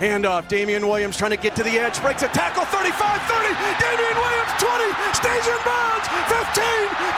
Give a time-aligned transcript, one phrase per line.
[0.00, 0.48] Handoff.
[0.48, 2.00] Damien Williams trying to get to the edge.
[2.00, 2.64] Breaks a tackle.
[2.64, 3.52] 35 30.
[3.76, 4.88] Damien Williams 20.
[5.12, 6.08] Stays in bounds.
[6.24, 6.64] 15,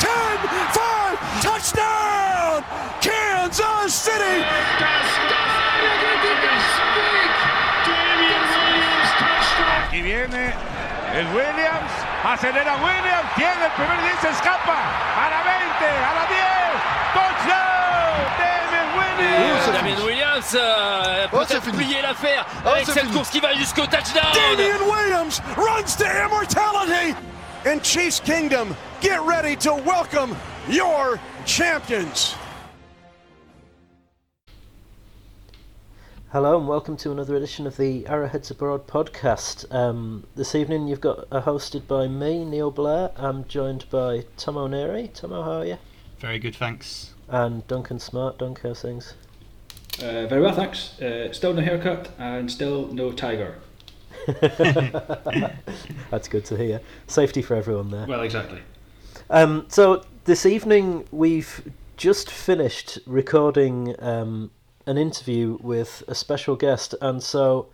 [0.03, 0.43] 10,
[0.75, 1.47] 5.
[1.47, 2.59] Touchdown.
[2.99, 4.43] Kansas City.
[9.87, 10.53] Aquí viene
[11.15, 11.93] el Williams.
[12.25, 13.31] Acelera Williams.
[13.37, 14.21] Tiene el primer 10.
[14.23, 14.75] Se escapa.
[14.75, 15.87] A la 20.
[15.87, 16.83] A la 10.
[17.15, 17.62] Touchdown.
[19.23, 19.73] Damien Williams.
[19.73, 21.77] Damien Williams euh, Oh, peut-être fini.
[21.77, 23.13] plier l'affaire Oh, avec cette fini.
[23.15, 24.33] course qui va jusqu'au touchdown.
[24.35, 27.15] Damien Williams runs to immortality.
[27.65, 30.35] And Chiefs Kingdom, get ready to welcome
[30.69, 32.35] your champions.
[36.33, 39.71] Hello and welcome to another edition of the Arrowheads Abroad podcast.
[39.73, 43.13] Um, this evening you've got uh, hosted by me, Neil Blair.
[43.17, 45.09] I'm joined by Tom O'Neary.
[45.15, 45.79] Tomo, how are you?
[46.19, 47.11] Very good, thanks.
[47.33, 48.39] And Duncan Smart.
[48.39, 49.15] Dunk, how's things?
[49.99, 51.01] Uh, very well, thanks.
[51.01, 53.57] Uh, still no haircut and still no tiger.
[56.11, 56.83] That's good to hear.
[57.07, 58.07] Safety for everyone there.
[58.07, 58.61] Well, exactly.
[59.31, 64.51] Um, so this evening we've just finished recording um,
[64.85, 67.69] an interview with a special guest, and so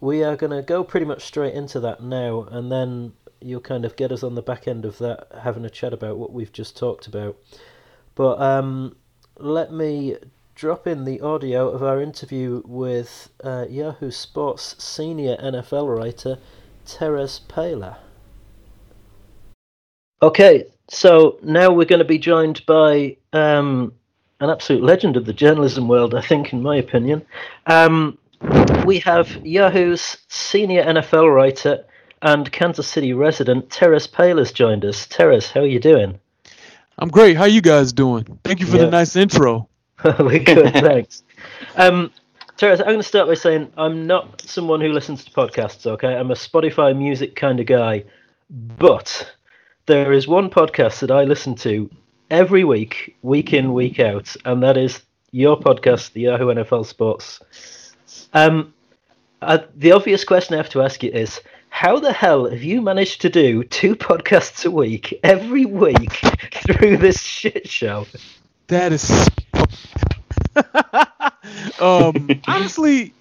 [0.00, 3.84] we are going to go pretty much straight into that now, and then you'll kind
[3.84, 6.52] of get us on the back end of that, having a chat about what we've
[6.52, 7.36] just talked about.
[8.16, 8.96] But um,
[9.38, 10.16] let me
[10.54, 16.38] drop in the audio of our interview with uh, Yahoo Sports senior NFL writer
[16.86, 17.96] Terez Paylor.
[20.22, 23.92] Okay, so now we're going to be joined by um,
[24.40, 27.26] an absolute legend of the journalism world, I think, in my opinion.
[27.66, 28.16] Um,
[28.86, 31.84] we have Yahoo's senior NFL writer
[32.22, 35.06] and Kansas City resident Terez Paylor's joined us.
[35.06, 36.20] Terez, how are you doing?
[36.98, 37.36] I'm great.
[37.36, 38.38] How you guys doing?
[38.44, 38.84] Thank you for Yeah.
[38.86, 39.68] the nice intro.
[40.04, 41.22] We're good, thanks.
[41.76, 42.10] Um,
[42.58, 46.14] Terez, I'm going to start by saying I'm not someone who listens to podcasts, okay?
[46.14, 48.04] I'm a Spotify music kind of guy.
[48.50, 49.34] But
[49.86, 51.90] there is one podcast that I listen to
[52.30, 55.02] every week, week in, week out, and that is
[55.32, 57.40] your podcast, the Yahoo NFL Sports.
[58.32, 58.72] Um,
[59.42, 61.40] uh, the obvious question I have to ask you is
[61.74, 66.12] how the hell have you managed to do two podcasts a week every week
[66.52, 68.06] through this shit show?
[68.68, 69.10] That is.
[71.80, 73.12] um, honestly,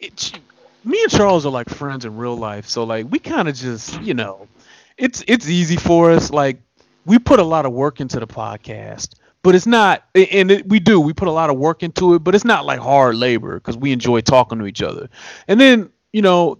[0.00, 0.40] it,
[0.82, 4.02] me and Charles are like friends in real life, so like we kind of just,
[4.02, 4.48] you know,
[4.98, 6.32] it's it's easy for us.
[6.32, 6.60] Like
[7.06, 10.80] we put a lot of work into the podcast, but it's not, and it, we
[10.80, 11.00] do.
[11.00, 13.76] We put a lot of work into it, but it's not like hard labor because
[13.76, 15.08] we enjoy talking to each other.
[15.46, 16.58] And then, you know,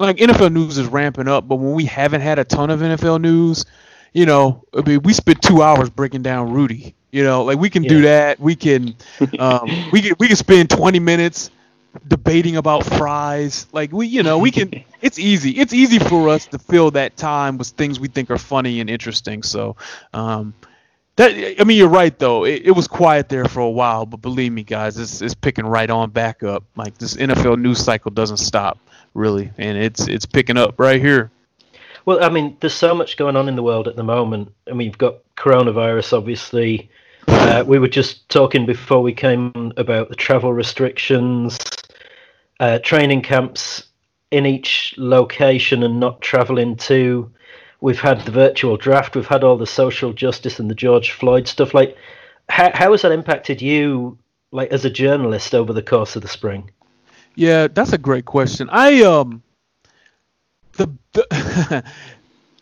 [0.00, 3.20] like NFL news is ramping up, but when we haven't had a ton of NFL
[3.20, 3.66] news,
[4.12, 6.94] you know, I mean, we spent two hours breaking down Rudy.
[7.12, 8.38] You know, like we can do that.
[8.38, 8.94] We can,
[9.38, 11.50] um, we can we can spend twenty minutes
[12.06, 13.66] debating about fries.
[13.72, 14.84] Like we, you know, we can.
[15.02, 15.52] It's easy.
[15.52, 18.90] It's easy for us to fill that time with things we think are funny and
[18.90, 19.42] interesting.
[19.42, 19.76] So,
[20.12, 20.52] um,
[21.16, 22.44] that I mean, you're right though.
[22.44, 25.64] It, it was quiet there for a while, but believe me, guys, it's it's picking
[25.64, 26.64] right on back up.
[26.76, 28.78] Like this NFL news cycle doesn't stop
[29.14, 31.30] really, and it's it's picking up right here.
[32.06, 34.52] Well, I mean, there's so much going on in the world at the moment.
[34.68, 36.90] I mean, you've got coronavirus, obviously.
[37.28, 41.58] Uh, we were just talking before we came about the travel restrictions,
[42.58, 43.84] uh, training camps
[44.30, 47.30] in each location and not traveling to.
[47.80, 49.14] We've had the virtual draft.
[49.14, 51.74] We've had all the social justice and the George Floyd stuff.
[51.74, 51.96] Like,
[52.48, 54.18] how, how has that impacted you,
[54.52, 56.70] like as a journalist, over the course of the spring?
[57.34, 58.68] Yeah, that's a great question.
[58.70, 59.42] I um
[60.76, 61.84] the, the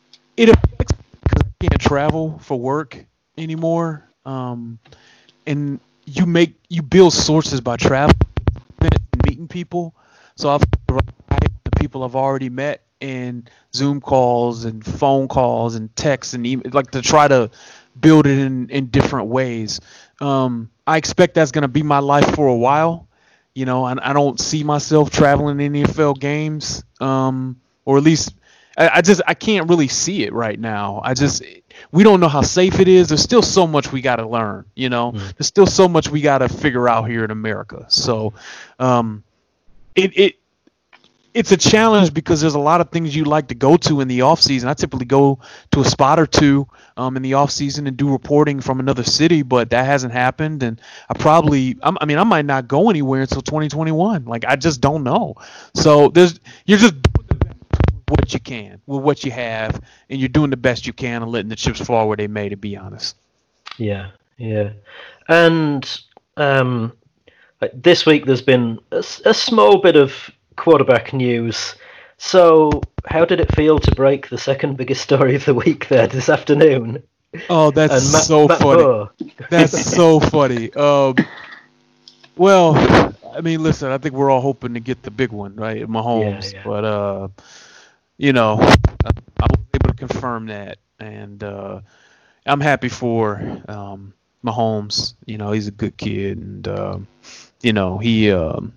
[0.36, 0.92] it affects
[1.22, 3.04] because I can't travel for work
[3.36, 4.08] anymore.
[4.24, 4.78] Um,
[5.46, 8.16] and you make you build sources by traveling,
[9.26, 9.94] meeting people.
[10.36, 16.34] So I've the people I've already met and Zoom calls and phone calls and texts
[16.34, 17.50] and email, like to try to
[18.00, 19.80] build it in in different ways.
[20.20, 23.07] Um, I expect that's gonna be my life for a while
[23.58, 28.32] you know, I, I don't see myself traveling in NFL games, um, or at least
[28.76, 31.00] I, I just I can't really see it right now.
[31.02, 31.42] I just
[31.90, 33.08] we don't know how safe it is.
[33.08, 34.64] There's still so much we got to learn.
[34.76, 37.86] You know, there's still so much we got to figure out here in America.
[37.88, 38.32] So,
[38.78, 39.24] um,
[39.96, 40.34] it it
[41.34, 44.08] it's a challenge because there's a lot of things you like to go to in
[44.08, 44.68] the off season.
[44.68, 45.38] I typically go
[45.72, 46.66] to a spot or two
[46.96, 50.62] um, in the off season and do reporting from another city, but that hasn't happened.
[50.62, 54.24] And I probably, I'm, I mean, I might not go anywhere until 2021.
[54.24, 55.34] Like I just don't know.
[55.74, 56.94] So there's, you're just
[58.08, 61.30] what you can with what you have, and you're doing the best you can and
[61.30, 62.48] letting the chips fall where they may.
[62.48, 63.16] To be honest.
[63.76, 64.70] Yeah, yeah,
[65.28, 66.00] and
[66.36, 66.92] um,
[67.60, 71.74] like this week there's been a small bit of quarterback news.
[72.18, 76.06] So, how did it feel to break the second biggest story of the week there
[76.06, 77.02] this afternoon?
[77.48, 78.82] Oh, that's Matt- so Matt funny.
[78.82, 79.10] Moore.
[79.50, 80.72] That's so funny.
[80.74, 81.14] Um,
[82.36, 82.74] well,
[83.34, 86.52] I mean, listen, I think we're all hoping to get the big one, right, Mahomes.
[86.52, 86.64] Yeah, yeah.
[86.64, 87.28] But uh,
[88.16, 89.10] you know, I,
[89.40, 91.80] I was able to confirm that, and uh,
[92.46, 94.14] I'm happy for um,
[94.44, 95.14] Mahomes.
[95.26, 97.06] You know, he's a good kid, and um,
[97.62, 98.72] you know, he um,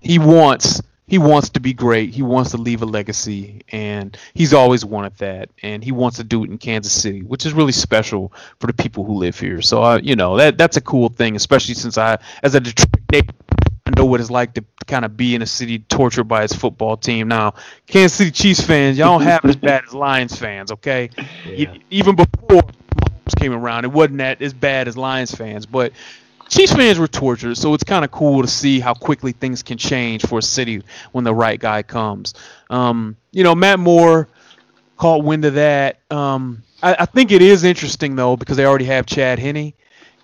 [0.00, 2.10] he wants he wants to be great.
[2.10, 5.50] He wants to leave a legacy, and he's always wanted that.
[5.62, 8.72] And he wants to do it in Kansas City, which is really special for the
[8.72, 9.60] people who live here.
[9.62, 12.88] So, uh, you know, that that's a cool thing, especially since I, as a Detroit
[13.10, 13.34] native,
[13.84, 16.54] I know what it's like to kind of be in a city tortured by its
[16.54, 17.28] football team.
[17.28, 17.54] Now,
[17.86, 21.10] Kansas City Chiefs fans, y'all don't have it as bad as Lions fans, okay?
[21.46, 21.74] Yeah.
[21.90, 25.92] Even before Mahomes came around, it wasn't that as bad as Lions fans, but
[26.52, 29.78] Chiefs fans were tortured, so it's kind of cool to see how quickly things can
[29.78, 30.82] change for a city
[31.12, 32.34] when the right guy comes.
[32.68, 34.28] Um, you know, Matt Moore
[34.98, 36.00] caught wind of that.
[36.10, 39.72] Um, I, I think it is interesting though because they already have Chad Henne,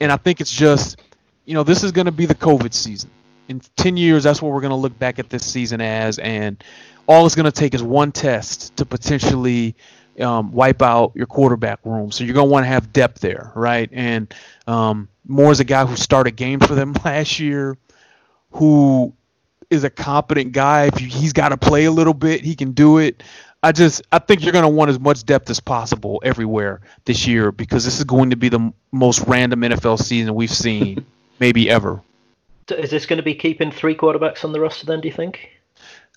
[0.02, 1.00] and I think it's just,
[1.46, 3.08] you know, this is going to be the COVID season.
[3.48, 6.62] In ten years, that's what we're going to look back at this season as, and
[7.06, 9.74] all it's going to take is one test to potentially
[10.20, 12.10] um, wipe out your quarterback room.
[12.12, 13.88] So you're going to want to have depth there, right?
[13.94, 14.34] And
[14.66, 17.76] um, Moore's a guy who started games for them last year,
[18.52, 19.14] who
[19.70, 20.86] is a competent guy.
[20.86, 23.22] If you, he's got to play a little bit, he can do it.
[23.62, 27.26] I just I think you're going to want as much depth as possible everywhere this
[27.26, 31.04] year because this is going to be the m- most random NFL season we've seen
[31.40, 32.00] maybe ever.
[32.70, 35.60] Is this going to be keeping three quarterbacks on the roster then, do you think?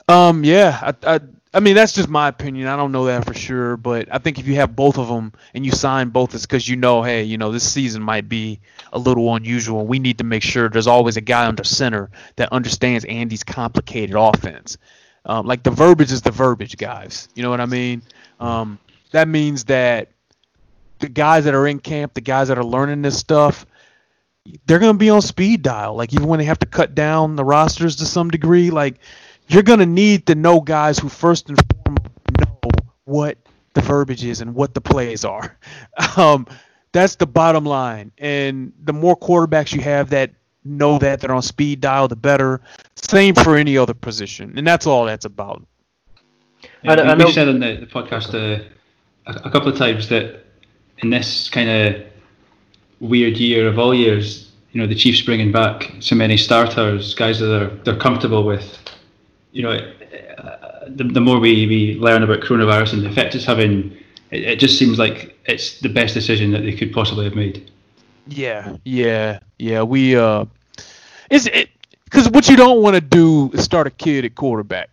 [0.08, 1.20] Um, yeah, I, I,
[1.54, 2.68] I mean that's just my opinion.
[2.68, 5.34] I don't know that for sure, but I think if you have both of them
[5.54, 8.62] and you sign both, it's because you know, hey, you know, this season might be
[8.94, 9.86] a little unusual.
[9.86, 14.16] We need to make sure there's always a guy under center that understands Andy's complicated
[14.16, 14.78] offense.
[15.26, 17.28] Um, like the verbiage is the verbiage, guys.
[17.36, 18.02] You know what I mean?
[18.40, 18.80] Um,
[19.12, 20.10] that means that
[21.00, 23.66] the guys that are in camp, the guys that are learning this stuff,
[24.66, 25.96] they're going to be on speed dial.
[25.96, 29.00] Like even when they have to cut down the rosters to some degree, like
[29.52, 32.10] you're going to need to know guys who first and foremost
[32.40, 32.60] know
[33.06, 33.38] what
[33.74, 35.58] the verbiage is and what the plays are.
[36.18, 36.48] Um,
[36.94, 38.12] that's the bottom line.
[38.18, 40.32] And the more quarterbacks you have that
[40.66, 42.60] know that they're on speed dial, the better.
[42.96, 45.66] Same for any other position, and that's all that's about.
[46.84, 48.64] Yeah, I know- we, know- said on the, the podcast uh,
[49.26, 50.44] a, a couple of times that
[50.98, 52.02] in this kind of
[53.00, 57.40] weird year of all years, you know, the Chiefs bringing back so many starters, guys
[57.40, 58.78] that are they're comfortable with.
[59.52, 63.46] You know, uh, the, the more we, we learn about coronavirus and the effect it's
[63.46, 63.98] having,
[64.32, 67.70] it, it just seems like it's the best decision that they could possibly have made.
[68.28, 69.84] Yeah, yeah, yeah.
[69.84, 70.46] We uh,
[71.30, 71.70] is it
[72.06, 74.90] because what you don't want to do is start a kid at quarterback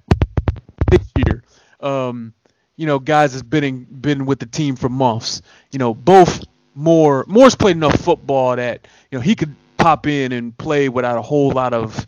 [0.90, 1.43] this year.
[1.81, 2.32] Um,
[2.76, 5.43] you know, guys has been in, been with the team for months.
[5.72, 6.44] You know, both
[6.75, 11.19] Moore Moore's played enough football that you know he could pop in and play without
[11.19, 12.06] a whole lot of.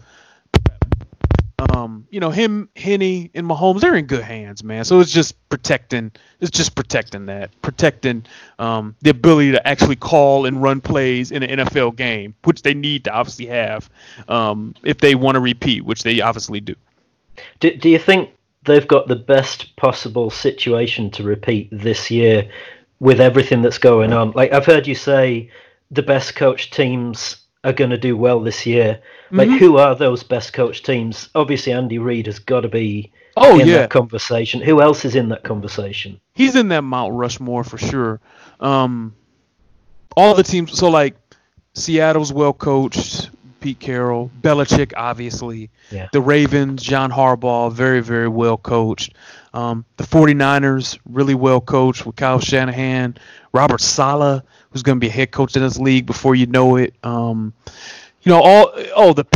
[1.60, 3.80] Um, you know him, Henne, and Mahomes.
[3.80, 4.84] They're in good hands, man.
[4.84, 6.10] So it's just protecting.
[6.40, 8.24] It's just protecting that, protecting
[8.58, 12.72] um, the ability to actually call and run plays in an NFL game, which they
[12.72, 13.90] need to obviously have
[14.28, 16.74] um, if they want to repeat, which they obviously do.
[17.60, 18.30] Do, do you think
[18.64, 22.50] they've got the best possible situation to repeat this year
[23.00, 24.30] with everything that's going on?
[24.32, 25.50] Like I've heard you say,
[25.90, 29.00] the best coach teams are going to do well this year.
[29.30, 29.58] Like Mhm.
[29.58, 31.28] who are those best coach teams?
[31.34, 34.60] Obviously, Andy Reid has got to be Oh in yeah, that conversation.
[34.62, 36.20] Who else is in that conversation?
[36.34, 38.18] he's in that Mount Rushmore for sure.
[38.60, 39.14] Um,
[40.16, 40.76] all the teams.
[40.76, 41.16] So like,
[41.74, 43.30] Seattle's well coached.
[43.60, 45.68] Pete Carroll, Belichick, obviously.
[45.90, 46.08] Yeah.
[46.12, 49.12] The Ravens, John Harbaugh, very, very well coached.
[49.52, 53.16] Um, the 49ers, really well coached with Kyle Shanahan.
[53.52, 56.76] Robert Saleh, who's going to be a head coach in this league before you know
[56.76, 56.94] it.
[57.02, 57.52] Um,
[58.22, 59.26] you know, all oh the.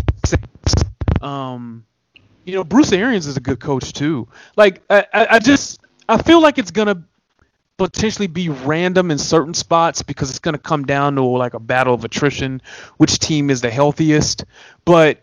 [1.20, 1.84] Um,
[2.44, 4.28] you know, Bruce Arians is a good coach too.
[4.56, 7.02] Like I, I I just I feel like it's gonna
[7.76, 11.94] potentially be random in certain spots because it's gonna come down to like a battle
[11.94, 12.60] of attrition,
[12.98, 14.44] which team is the healthiest.
[14.84, 15.22] But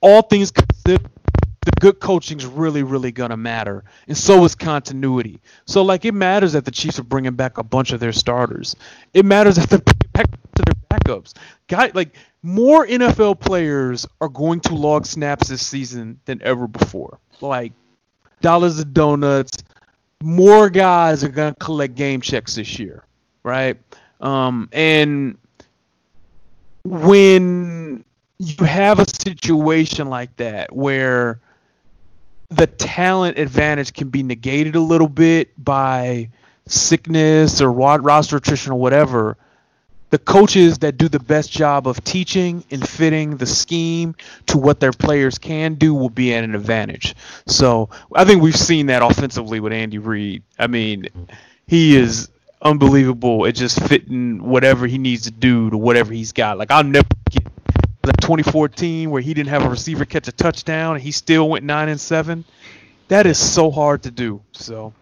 [0.00, 1.08] all things considered,
[1.66, 5.40] the good coaching is really, really gonna matter, and so is continuity.
[5.66, 8.76] So like it matters that the Chiefs are bringing back a bunch of their starters.
[9.12, 11.34] It matters that they're bringing back to their backups.
[11.66, 17.18] Guy like more NFL players are going to log snaps this season than ever before.
[17.40, 17.72] Like
[18.40, 19.64] dollars and donuts.
[20.22, 23.02] More guys are gonna collect game checks this year,
[23.42, 23.76] right?
[24.20, 25.36] Um, and
[26.84, 28.04] when
[28.38, 31.40] you have a situation like that where
[32.50, 36.30] the talent advantage can be negated a little bit by
[36.66, 39.36] sickness or roster attrition or whatever,
[40.10, 44.14] the coaches that do the best job of teaching and fitting the scheme
[44.46, 47.14] to what their players can do will be at an advantage.
[47.46, 50.44] So I think we've seen that offensively with Andy Reid.
[50.58, 51.08] I mean,
[51.66, 52.30] he is
[52.62, 56.56] unbelievable at just fitting whatever he needs to do to whatever he's got.
[56.56, 57.46] Like I'll never get
[58.06, 61.64] the 2014 where he didn't have a receiver catch a touchdown and he still went
[61.64, 62.44] nine and seven.
[63.08, 64.42] That is so hard to do.
[64.52, 64.92] So.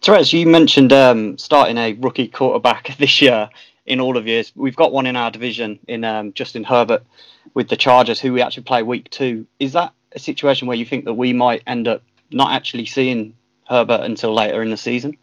[0.00, 3.50] Terez, you mentioned um, starting a rookie quarterback this year
[3.86, 4.52] in all of years.
[4.54, 7.04] We've got one in our division in um, Justin Herbert
[7.54, 9.46] with the Chargers, who we actually play week two.
[9.58, 13.34] Is that a situation where you think that we might end up not actually seeing
[13.68, 15.16] Herbert until later in the season?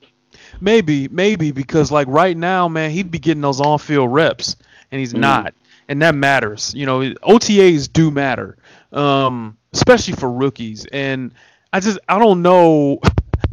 [0.60, 4.56] Maybe, maybe because like right now, man, he'd be getting those on-field reps,
[4.92, 5.20] and he's mm.
[5.20, 5.54] not,
[5.88, 6.74] and that matters.
[6.74, 8.58] You know, OTAs do matter,
[8.92, 10.86] um, especially for rookies.
[10.92, 11.34] And
[11.74, 13.00] I just, I don't know.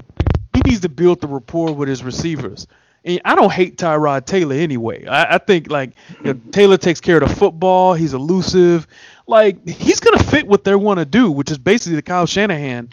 [0.55, 2.67] he needs to build the rapport with his receivers.
[3.05, 5.05] And I don't hate Tyrod Taylor anyway.
[5.07, 7.95] I, I think like you know, Taylor takes care of the football.
[7.95, 8.87] He's elusive.
[9.27, 12.91] Like he's gonna fit what they want to do, which is basically the Kyle Shanahan,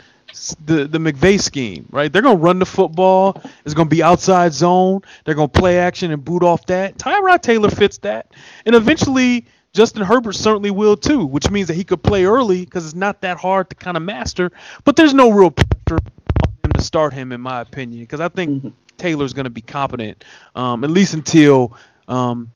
[0.66, 2.12] the the McVay scheme, right?
[2.12, 3.42] They're gonna run the football.
[3.66, 5.02] It's gonna be outside zone.
[5.26, 6.98] They're gonna play action and boot off that.
[6.98, 8.34] Tyrod Taylor fits that,
[8.66, 12.86] and eventually Justin Herbert certainly will too, which means that he could play early because
[12.86, 14.52] it's not that hard to kind of master.
[14.84, 16.00] But there's no real pressure
[16.44, 18.70] on him to start him, in my opinion, because I think mm-hmm.
[18.98, 21.76] Taylor's going to be competent, um, at least until
[22.10, 22.52] um,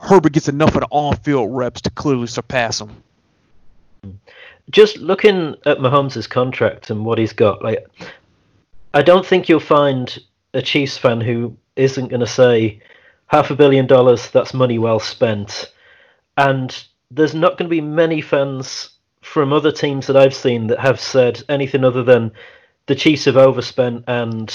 [0.00, 3.02] Herbert gets enough of the on-field reps to clearly surpass him.
[4.70, 7.86] Just looking at Mahomes' contract and what he's got, like,
[8.94, 10.18] I don't think you'll find
[10.54, 12.80] a Chiefs fan who isn't going to say
[13.26, 15.72] half a billion dollars, that's money well spent.
[16.36, 18.90] And there's not going to be many fans
[19.20, 22.32] from other teams that I've seen that have said anything other than
[22.86, 24.54] the Chiefs have overspent and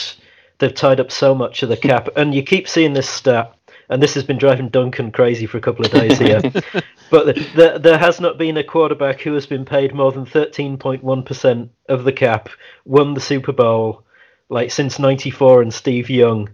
[0.60, 3.56] they've tied up so much of the cap, and you keep seeing this stat.
[3.90, 6.42] And this has been driving Duncan crazy for a couple of days here.
[7.10, 10.26] but the, the, there has not been a quarterback who has been paid more than
[10.26, 12.50] 13.1% of the cap,
[12.86, 14.04] won the Super Bowl,
[14.50, 16.50] like since 94 and Steve Young.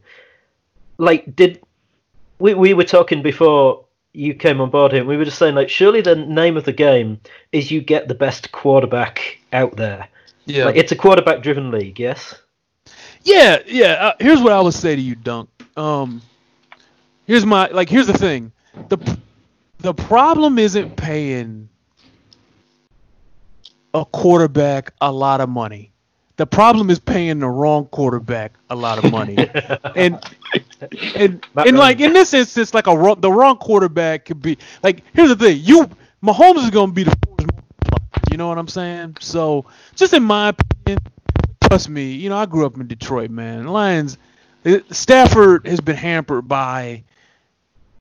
[0.98, 1.62] Like, did
[2.40, 5.70] we, we were talking before you came on board here, we were just saying, like,
[5.70, 7.20] surely the name of the game
[7.52, 10.08] is you get the best quarterback out there.
[10.46, 10.66] Yeah.
[10.66, 12.36] Like, it's a quarterback driven league, yes?
[13.24, 13.94] Yeah, yeah.
[13.94, 15.50] Uh, here's what I would say to you, Dunk.
[15.76, 16.22] Um,
[17.26, 17.90] here's my like.
[17.90, 18.52] Here's the thing.
[18.90, 18.98] the
[19.80, 21.70] The problem isn't paying
[23.94, 25.92] a quarterback a lot of money.
[26.38, 29.38] The problem is paying the wrong quarterback a lot of money.
[29.96, 30.22] and
[31.16, 35.04] and and like in this instance, like a the wrong quarterback could be like.
[35.14, 35.60] Here's the thing.
[35.62, 35.90] You
[36.24, 37.16] Mahomes is going to be the
[38.32, 39.16] you know what I'm saying?
[39.22, 39.66] So,
[39.96, 41.00] just in my opinion,
[41.64, 43.68] trust me, you know, I grew up in Detroit, man.
[43.68, 44.18] Lions,
[44.66, 47.04] uh, Stafford has been hampered by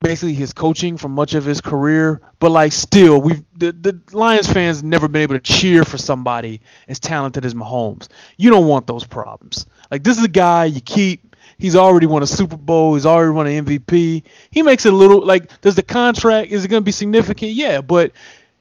[0.05, 4.53] basically his coaching for much of his career, but like still, we've the, the Lions
[4.53, 8.09] fans never been able to cheer for somebody as talented as Mahomes.
[8.37, 9.65] You don't want those problems.
[9.91, 11.35] Like this is a guy you keep.
[11.57, 12.95] He's already won a Super Bowl.
[12.95, 14.23] He's already won an MVP.
[14.51, 17.53] He makes it a little like does the contract is it going to be significant?
[17.53, 18.13] Yeah, but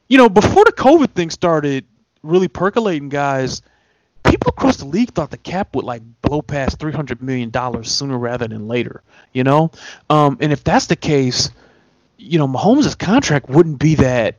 [0.08, 1.86] you know before the COVID thing started
[2.24, 3.62] really percolating, guys
[4.24, 7.92] people across the league thought the cap would like blow past three hundred million dollars
[7.92, 9.04] sooner rather than later.
[9.34, 9.72] You know,
[10.10, 11.50] um, and if that's the case,
[12.18, 14.36] you know, Mahomes' contract wouldn't be that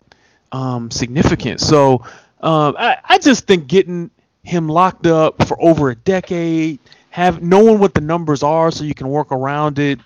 [0.52, 1.60] um, significant.
[1.60, 2.04] So
[2.40, 4.10] um, I, I just think getting
[4.44, 6.78] him locked up for over a decade,
[7.10, 9.98] have knowing what the numbers are, so you can work around it.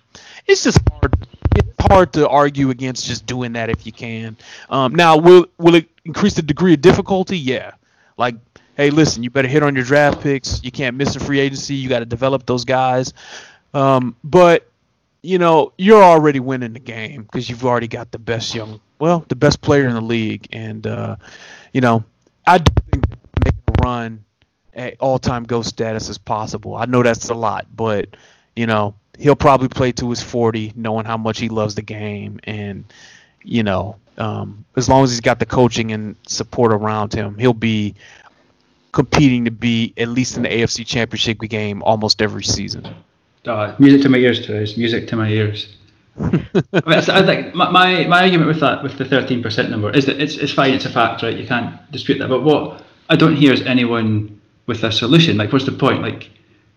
[0.47, 1.15] It's just hard.
[1.55, 4.37] It's hard to argue against just doing that if you can.
[4.71, 7.39] Um, now, will will it increase the degree of difficulty?
[7.39, 7.73] Yeah.
[8.17, 8.37] Like
[8.79, 10.63] hey, listen, you better hit on your draft picks.
[10.65, 11.75] You can't miss a free agency.
[11.75, 13.13] You got to develop those guys.
[13.75, 14.71] Um, but
[15.23, 19.25] you know, you're already winning the game because you've already got the best young, well,
[19.29, 21.17] the best player in the league, and uh,
[21.73, 22.05] you know,
[22.47, 23.05] I do think
[23.45, 24.25] making a run
[24.75, 26.77] at all-time GOAT status is possible.
[26.77, 28.09] I know that's a lot, but
[28.55, 32.41] you know, he'll probably play to his 40, knowing how much he loves the game,
[32.45, 32.85] and
[33.43, 37.53] you know, um, as long as he's got the coaching and support around him, he'll
[37.55, 37.95] be
[38.93, 42.87] competing to be at least in the AFC Championship game almost every season.
[43.49, 44.77] Uh, music to my ears, Terez.
[44.77, 45.75] Music to my ears.
[46.21, 49.91] I, mean, I think my, my, my argument with that, with the thirteen percent number,
[49.91, 51.37] is that it's it's fine, it's a fact, right?
[51.37, 52.29] You can't dispute that.
[52.29, 55.37] But what I don't hear is anyone with a solution.
[55.37, 56.03] Like, what's the point?
[56.03, 56.31] Like,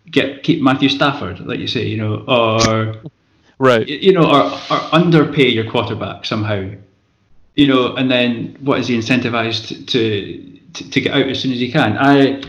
[0.09, 2.95] get keep Matthew Stafford, like you say, you know, or
[3.59, 6.69] right, you know, or, or underpay your quarterback somehow,
[7.55, 11.51] you know, and then what is he incentivized to to, to get out as soon
[11.51, 11.97] as he can.
[11.97, 12.41] I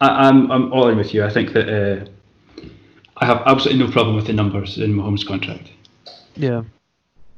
[0.00, 1.24] I, I'm I'm all in with you.
[1.24, 2.04] I think that uh,
[3.20, 5.70] I have absolutely no problem with the numbers in Mahomes' contract.
[6.36, 6.62] Yeah.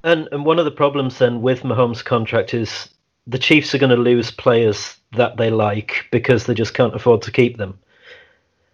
[0.05, 2.89] And and one of the problems then with Mahomes' contract is
[3.27, 7.23] the Chiefs are going to lose players that they like because they just can't afford
[7.23, 7.79] to keep them.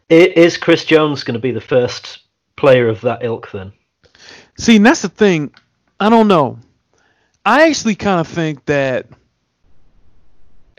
[0.08, 2.20] Is Chris Jones going to be the first
[2.56, 3.72] player of that ilk then?
[4.58, 5.52] See, and that's the thing.
[5.98, 6.58] I don't know.
[7.44, 9.06] I actually kind of think that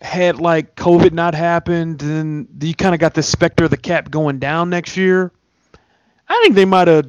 [0.02, 4.12] had like COVID not happened, then you kind of got the specter of the cap
[4.12, 5.32] going down next year.
[6.30, 7.08] I think they might have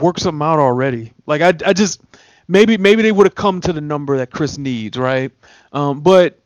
[0.00, 1.12] worked something out already.
[1.26, 2.00] Like I, I just
[2.46, 5.32] maybe maybe they would have come to the number that Chris needs, right?
[5.72, 6.38] Um, but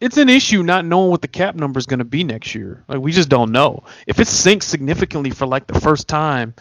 [0.00, 2.84] it's an issue not knowing what the cap number is going to be next year.
[2.88, 3.84] Like we just don't know.
[4.06, 6.54] If it sinks significantly for like the first time,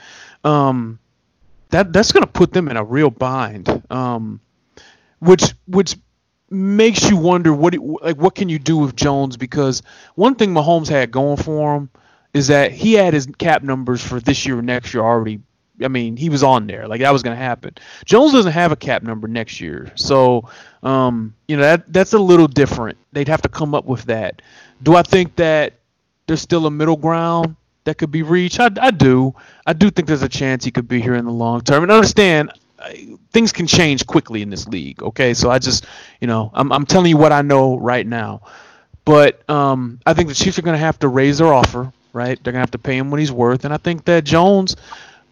[0.44, 1.00] um,
[1.70, 3.84] that that's going to put them in a real bind.
[3.92, 4.40] Um,
[5.20, 5.96] which which
[6.50, 9.82] makes you wonder what it- like what can you do with Jones because
[10.16, 11.90] one thing Mahomes had going for him
[12.38, 15.42] is that he had his cap numbers for this year and next year already.
[15.84, 16.88] I mean, he was on there.
[16.88, 17.76] Like that was going to happen.
[18.06, 19.92] Jones doesn't have a cap number next year.
[19.96, 20.50] So,
[20.82, 22.98] um, you know, that that's a little different.
[23.12, 24.42] They'd have to come up with that.
[24.82, 25.74] Do I think that
[26.26, 28.60] there's still a middle ground that could be reached?
[28.60, 29.36] I, I do.
[29.66, 31.84] I do think there's a chance he could be here in the long term.
[31.84, 32.52] And understand,
[33.32, 35.02] things can change quickly in this league.
[35.04, 35.86] Okay, so I just,
[36.22, 38.42] you know, I'm I'm telling you what I know right now.
[39.06, 42.44] But um, I think the Chiefs are going to have to raise their offer, right?
[42.44, 44.76] They're going to have to pay him what he's worth, and I think that Jones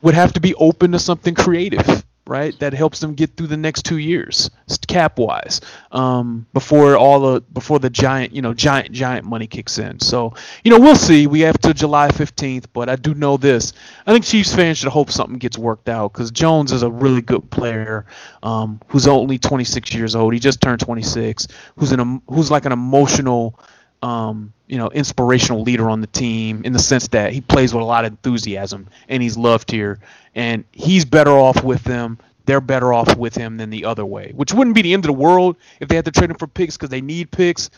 [0.04, 2.58] would have to be open to something creative, right?
[2.60, 4.52] That helps them get through the next two years,
[4.88, 5.62] cap wise,
[5.92, 10.00] um, before all the before the giant, you know, giant giant money kicks in.
[10.00, 11.28] So, you know, we'll see.
[11.28, 13.74] We have till July 15th, but I do know this.
[14.06, 17.22] I think Chiefs fans should hope something gets worked out because Jones is a really
[17.22, 18.06] good player,
[18.44, 20.34] um, who's only 26 years old.
[20.34, 21.48] He just turned 26.
[21.78, 23.60] Who's an who's like an emotional
[24.06, 27.82] um, you know, inspirational leader on the team in the sense that he plays with
[27.82, 30.00] a lot of enthusiasm and he's loved here.
[30.36, 32.20] And he's better off with them.
[32.46, 35.08] They're better off with him than the other way, which wouldn't be the end of
[35.08, 37.72] the world if they had to trade him for picks because they need picks.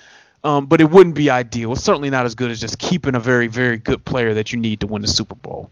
[0.44, 1.72] Um, but it wouldn't be ideal.
[1.72, 4.60] It's certainly not as good as just keeping a very, very good player that you
[4.60, 5.72] need to win the Super Bowl.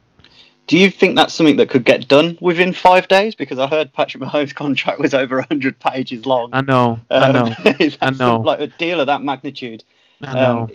[0.67, 3.35] Do you think that's something that could get done within five days?
[3.35, 6.49] Because I heard Patrick Mahomes' contract was over 100 pages long.
[6.53, 7.01] I know.
[7.11, 7.53] I know.
[8.01, 8.39] I know.
[8.39, 9.83] Like a deal of that magnitude.
[10.21, 10.69] Um,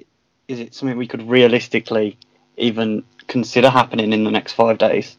[0.49, 2.17] is it something we could realistically
[2.57, 5.17] even consider happening in the next five days?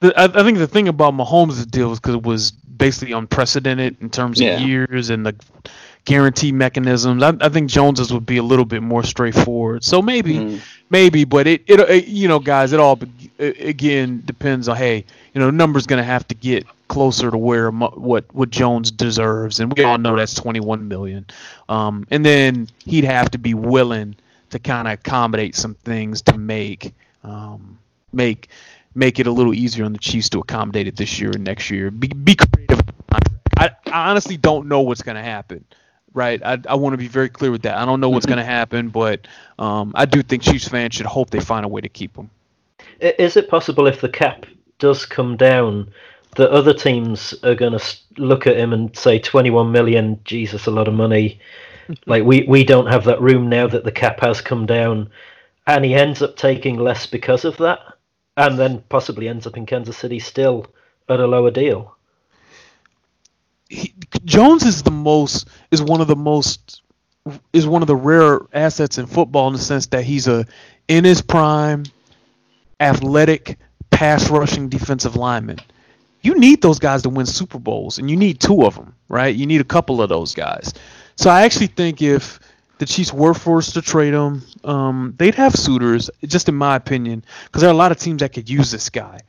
[0.00, 4.10] I, I think the thing about Mahomes' deal is because it was basically unprecedented in
[4.10, 4.58] terms of Yeah.
[4.58, 5.34] years and the
[6.04, 7.22] guarantee mechanisms.
[7.22, 9.84] I, I think Jones's would be a little bit more straightforward.
[9.84, 10.60] So maybe, Mm.
[10.90, 12.98] maybe, but it, it, it, you know, guys, it all
[13.38, 17.36] again depends on hey, you know, the number's going to have to get closer to
[17.38, 21.26] where what what Jones deserves, and we all know that's 21 million.
[21.68, 24.16] Um, and then he'd have to be willing
[24.50, 27.78] to kind of accommodate some things to make um,
[28.12, 28.48] make
[28.94, 31.70] make it a little easier on the Chiefs to accommodate it this year and next
[31.70, 31.90] year.
[31.90, 32.80] Be, be creative.
[33.12, 35.64] I, I honestly don't know what's going to happen.
[36.18, 37.76] Right, I, I want to be very clear with that.
[37.78, 41.06] I don't know what's going to happen, but um, I do think Chiefs fans should
[41.06, 42.28] hope they find a way to keep him.
[42.98, 44.44] Is it possible if the cap
[44.80, 45.92] does come down
[46.34, 50.72] that other teams are going to look at him and say 21 million, Jesus, a
[50.72, 51.38] lot of money.
[52.06, 55.10] like we, we don't have that room now that the cap has come down,
[55.68, 57.78] and he ends up taking less because of that,
[58.36, 60.66] and then possibly ends up in Kansas City still
[61.08, 61.96] at a lower deal.
[63.68, 66.82] He, Jones is the most is one of the most
[67.52, 70.46] is one of the rare assets in football in the sense that he's a
[70.88, 71.84] in his prime
[72.80, 73.58] athletic
[73.90, 75.58] pass rushing defensive lineman.
[76.22, 79.34] You need those guys to win Super Bowls and you need two of them, right?
[79.34, 80.72] You need a couple of those guys.
[81.16, 82.40] So I actually think if
[82.78, 87.24] the Chiefs were forced to trade him, um, they'd have suitors, just in my opinion,
[87.46, 89.20] because there are a lot of teams that could use this guy.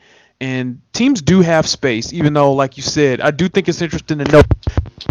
[0.42, 4.20] And teams do have space, even though, like you said, I do think it's interesting
[4.20, 4.42] to know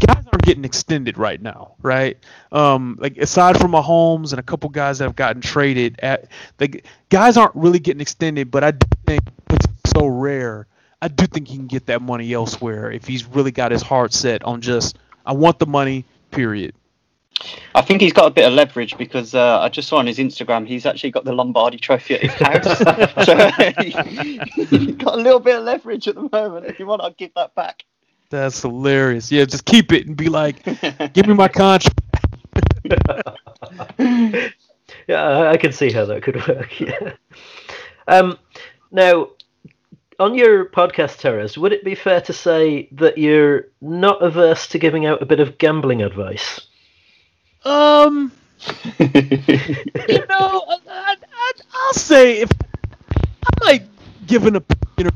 [0.06, 2.16] guys aren't getting extended right now, right?
[2.52, 6.82] Um, like aside from Mahomes and a couple guys that have gotten traded, at the
[7.10, 8.50] guys aren't really getting extended.
[8.50, 9.66] But I do think it's
[9.98, 10.66] so rare.
[11.00, 14.12] I do think he can get that money elsewhere if he's really got his heart
[14.12, 16.04] set on just I want the money.
[16.30, 16.74] Period.
[17.74, 20.18] I think he's got a bit of leverage because uh, I just saw on his
[20.18, 22.78] Instagram he's actually got the Lombardi Trophy at his house.
[23.24, 23.36] so
[23.80, 23.94] he's
[24.96, 26.66] got a little bit of leverage at the moment.
[26.66, 27.84] If you want, I'll give that back.
[28.30, 29.30] That's hilarious.
[29.30, 30.62] Yeah, just keep it and be like,
[31.14, 31.98] give me my contract.
[35.06, 36.80] Yeah, I- I can see how that could work.
[36.80, 37.12] Yeah.
[38.06, 38.38] Um,
[38.90, 39.28] now,
[40.18, 44.78] on your podcast, Terez, would it be fair to say that you're not averse to
[44.78, 46.60] giving out a bit of gambling advice?
[47.64, 48.32] Um,
[48.98, 49.06] you
[50.28, 52.50] know, I, I, I, I'll say if
[53.44, 53.82] I might
[54.26, 55.14] give an opinion.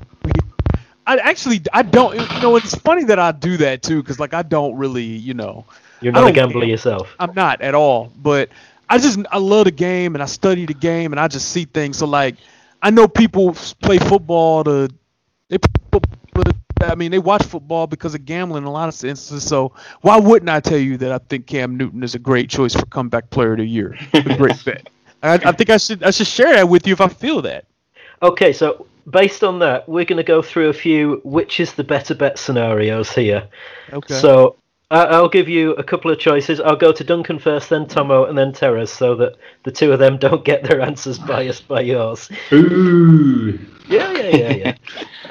[1.06, 2.14] I actually I don't.
[2.14, 5.34] You know, it's funny that I do that too, because like I don't really, you
[5.34, 5.64] know,
[6.00, 7.14] You're not a gambler yourself.
[7.18, 8.12] I'm not at all.
[8.16, 8.50] But
[8.88, 11.64] I just I love the game and I study the game and I just see
[11.64, 11.98] things.
[11.98, 12.36] So like
[12.82, 14.88] I know people play football to
[15.48, 15.81] they play football to-
[16.82, 19.48] I mean they watch football because of gambling in a lot of instances.
[19.48, 22.74] So why wouldn't I tell you that I think Cam Newton is a great choice
[22.74, 23.96] for comeback player of the year?
[24.14, 24.88] A great bet.
[25.22, 27.64] I, I think I should I should share that with you if I feel that.
[28.22, 31.84] Okay, so based on that, we're going to go through a few which is the
[31.84, 33.48] better bet scenarios here.
[33.92, 34.14] Okay.
[34.14, 34.56] So
[34.90, 36.60] I I'll give you a couple of choices.
[36.60, 39.98] I'll go to Duncan first, then Tomo, and then Terez, so that the two of
[39.98, 42.30] them don't get their answers biased by yours.
[42.52, 43.58] Ooh.
[43.88, 44.76] Yeah, yeah, yeah, yeah.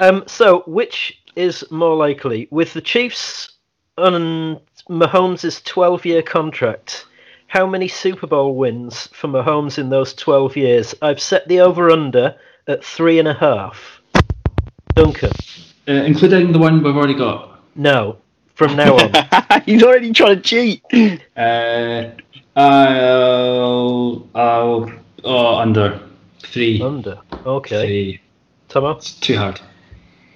[0.00, 3.52] um, so which is more likely with the Chiefs
[3.98, 7.06] and Mahomes' 12-year contract?
[7.46, 10.94] How many Super Bowl wins for Mahomes in those 12 years?
[11.02, 12.34] I've set the over/under
[12.66, 14.00] at three and a half.
[14.94, 15.32] Duncan,
[15.88, 17.60] Uh, including the one we've already got.
[17.74, 18.18] no.
[18.54, 20.82] From now on, He's already trying to cheat.
[21.34, 22.10] Uh,
[22.54, 24.92] I'll, I'll,
[25.24, 25.98] oh, under
[26.40, 26.80] three.
[26.82, 27.18] under.
[27.46, 28.20] Okay, Three.
[28.68, 28.90] Tomo.
[28.90, 29.58] It's too hard.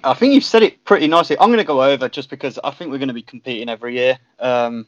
[0.03, 1.37] I think you've said it pretty nicely.
[1.39, 3.95] I'm going to go over just because I think we're going to be competing every
[3.95, 4.17] year.
[4.39, 4.87] Um,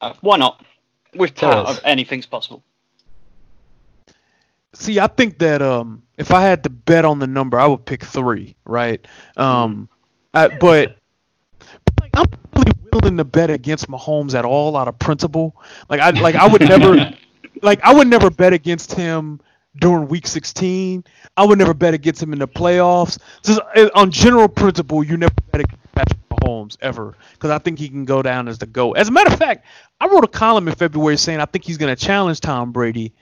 [0.00, 0.64] uh, why not?
[1.14, 2.62] With Tell anything's possible.
[4.74, 7.84] See, I think that um, if I had to bet on the number, I would
[7.84, 9.06] pick three, right?
[9.36, 9.88] Um,
[10.32, 10.96] I, but
[12.00, 12.24] like, I'm
[12.56, 15.54] really willing to bet against Mahomes at all out of principle.
[15.90, 17.12] Like I like I would never
[17.62, 19.40] like I would never bet against him
[19.76, 21.04] during Week 16.
[21.36, 23.18] I would never bet against him in the playoffs.
[23.42, 27.78] Just uh, on general principle, you never bet against Patrick Mahomes ever because I think
[27.78, 28.94] he can go down as the GOAT.
[28.94, 29.64] As a matter of fact,
[30.00, 33.12] I wrote a column in February saying I think he's going to challenge Tom Brady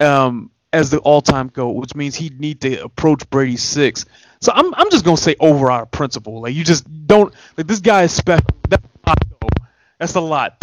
[0.00, 4.04] um, as the all-time GOAT, which means he'd need to approach Brady six.
[4.40, 6.42] So I'm I'm just gonna say over of principle.
[6.42, 8.46] Like you just don't like this guy is special.
[8.68, 9.48] That's a lot, though.
[9.98, 10.56] That's a lot.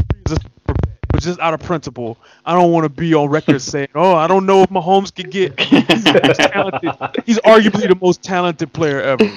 [1.14, 3.14] Three is a super bet, But just out of principle, I don't want to be
[3.14, 6.92] on record saying, "Oh, I don't know if Mahomes could get." He's, talented.
[7.26, 9.30] He's arguably the most talented player ever.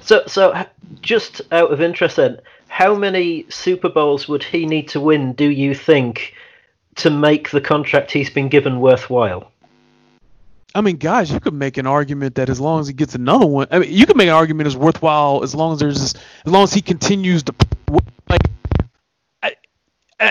[0.00, 0.66] So, so
[1.00, 5.32] just out of interest, then, how many Super Bowls would he need to win?
[5.32, 6.34] Do you think
[6.96, 9.52] to make the contract he's been given worthwhile?
[10.74, 13.46] I mean, guys, you could make an argument that as long as he gets another
[13.46, 16.14] one, I mean, you could make an argument as worthwhile as long as there's, this,
[16.46, 17.81] as long as he continues to, like, I,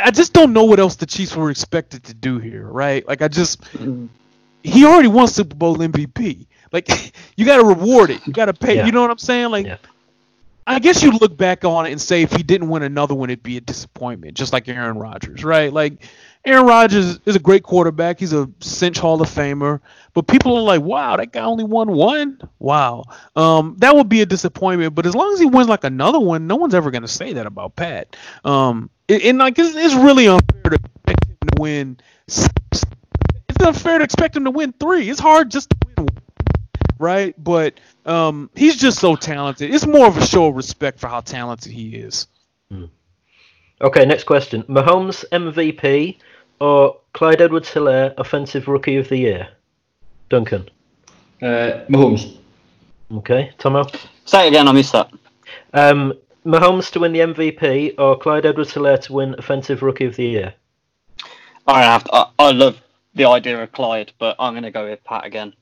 [0.05, 3.07] I just don't know what else the Chiefs were expected to do here, right?
[3.07, 3.63] Like, I just,
[4.63, 6.45] he already won Super Bowl MVP.
[6.71, 8.25] Like, you got to reward it.
[8.25, 8.77] You got to pay.
[8.77, 8.85] Yeah.
[8.85, 9.49] You know what I'm saying?
[9.49, 9.77] Like, Yeah.
[10.67, 13.29] I guess you look back on it and say if he didn't win another one,
[13.31, 15.73] it'd be a disappointment, just like Aaron Rodgers, right?
[15.73, 16.05] Like
[16.45, 18.19] Aaron Rodgers is a great quarterback.
[18.19, 19.79] He's a cinch Hall of Famer,
[20.13, 22.39] but people are like, "Wow, that guy only won one.
[22.59, 26.19] Wow, um, that would be a disappointment." But as long as he wins like another
[26.19, 28.15] one, no one's ever going to say that about Pat.
[28.45, 31.97] Um, and, and like it's, it's really unfair to expect him to win.
[32.27, 32.51] six.
[33.49, 35.09] It's unfair to expect him to win three.
[35.09, 36.21] It's hard just to win one
[37.01, 37.33] right?
[37.43, 39.73] But um, he's just so talented.
[39.73, 42.27] It's more of a show of respect for how talented he is.
[43.81, 46.17] Okay, next question: Mahomes MVP
[46.59, 49.49] or Clyde Edwards-Hilaire Offensive Rookie of the Year?
[50.29, 50.69] Duncan.
[51.41, 52.37] Uh, Mahomes.
[53.11, 53.83] Okay, Tomo.
[54.25, 54.67] Say it again.
[54.67, 55.11] I missed that.
[55.73, 56.13] Um,
[56.45, 60.53] Mahomes to win the MVP or Clyde Edwards-Hilaire to win Offensive Rookie of the Year?
[61.67, 62.81] I have to, I, I love
[63.13, 65.53] the idea of Clyde, but I'm going to go with Pat again.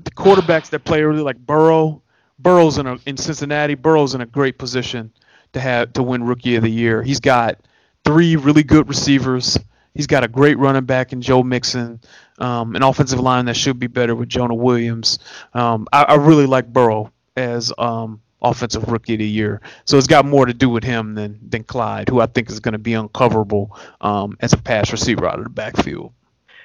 [0.00, 2.02] the quarterbacks that play really like Burrow.
[2.40, 3.76] Burrow's in a in Cincinnati.
[3.76, 5.12] Burrow's in a great position
[5.52, 7.04] to have to win Rookie of the Year.
[7.04, 7.60] He's got
[8.04, 9.56] three really good receivers.
[9.94, 12.00] He's got a great running back in Joe Mixon,
[12.38, 15.20] um, an offensive line that should be better with Jonah Williams.
[15.52, 19.60] Um, I, I really like Burrow as um, offensive rookie of the year.
[19.84, 22.60] So it's got more to do with him than than Clyde, who I think is
[22.60, 26.12] going to be uncoverable um, as a pass receiver out of the backfield.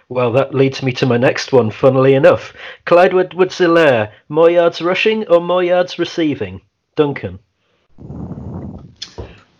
[0.10, 2.54] Well, that leads me to my next one, funnily enough.
[2.86, 6.62] Clyde Edwards-Hilaire, more yards rushing or more yards receiving?
[6.96, 7.38] Duncan.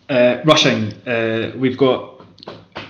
[0.08, 0.92] Uh, rushing.
[1.06, 2.19] Uh, we've got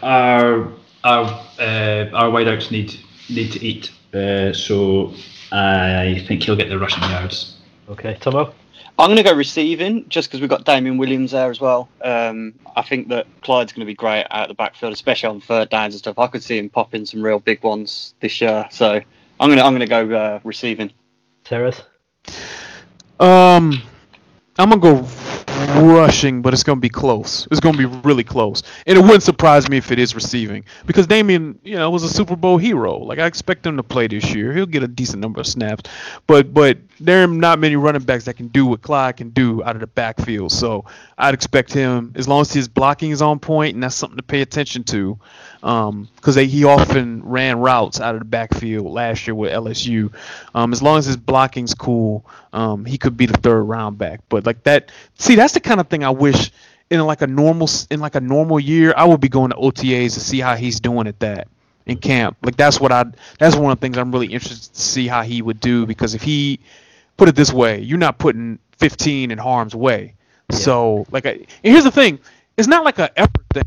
[0.02, 0.72] our
[1.04, 1.24] our
[1.58, 3.90] uh, our wideouts need need to eat.
[4.12, 5.14] Uh, so
[5.52, 7.56] I think he'll get the rushing yards.
[7.88, 8.52] Okay, Tomo.
[8.98, 11.88] I'm going to go receiving just because we've got Damien Williams there as well.
[12.02, 15.70] Um, I think that Clyde's going to be great out the backfield, especially on third
[15.70, 16.18] downs and stuff.
[16.18, 18.66] I could see him popping some real big ones this year.
[18.70, 19.00] So
[19.40, 20.92] I'm going to I'm going to go uh, receiving.
[21.46, 21.82] Terez.
[23.18, 23.80] Um,
[24.60, 25.08] I'm gonna go
[25.80, 27.48] rushing, but it's to be close.
[27.50, 31.06] It's to be really close, and it wouldn't surprise me if it is receiving because
[31.06, 32.98] Damien, you know, was a Super Bowl hero.
[32.98, 34.52] Like I expect him to play this year.
[34.52, 35.90] He'll get a decent number of snaps,
[36.26, 39.64] but but there are not many running backs that can do what Clyde can do
[39.64, 40.52] out of the backfield.
[40.52, 40.84] So
[41.16, 44.22] I'd expect him as long as his blocking is on point, and that's something to
[44.22, 45.18] pay attention to,
[45.60, 50.12] because um, he often ran routes out of the backfield last year with LSU.
[50.54, 54.20] Um, as long as his blocking's cool, um, he could be the third round back.
[54.28, 56.50] But like that, see, that's the kind of thing I wish
[56.90, 60.14] in like a normal in like a normal year, I would be going to OTAs
[60.14, 61.48] to see how he's doing at that
[61.86, 62.36] in camp.
[62.42, 63.04] Like that's what I
[63.38, 66.14] that's one of the things I'm really interested to see how he would do because
[66.14, 66.60] if he
[67.16, 70.14] put it this way, you're not putting 15 in harm's way.
[70.50, 70.56] Yeah.
[70.56, 72.18] So like, I, and here's the thing,
[72.56, 73.64] it's not like an effort thing.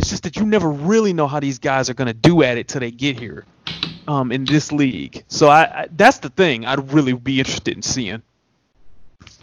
[0.00, 2.56] It's just that you never really know how these guys are going to do at
[2.56, 3.44] it till they get here,
[4.08, 5.22] um, in this league.
[5.28, 8.22] So I, I, that's the thing I'd really be interested in seeing.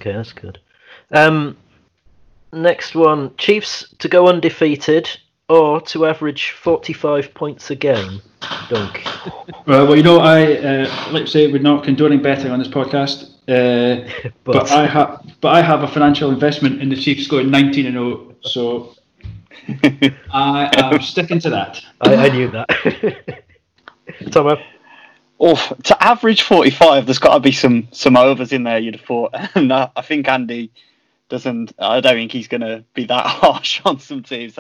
[0.02, 0.58] Okay, that's good.
[1.12, 1.58] Um,
[2.52, 5.08] next one, Chiefs to go undefeated
[5.48, 8.20] or to average 45 points a game.
[8.68, 9.06] Dunk.
[9.66, 12.70] Well, well, you know, I uh, like to say we're not condoning betting on this
[12.70, 14.10] podcast, uh,
[14.44, 17.86] but, but, I have but I have a financial investment in the Chiefs going 19
[17.86, 18.96] and 0, so
[20.32, 21.84] I am sticking to that.
[22.02, 23.44] I, I knew that.
[24.32, 24.58] Tom.
[25.40, 28.80] Oh, to average 45, there's got to be some some overs in there.
[28.80, 30.72] You'd have thought, and I think Andy
[31.30, 31.74] doesn't.
[31.78, 34.58] I don't think he's going to be that harsh on some teams.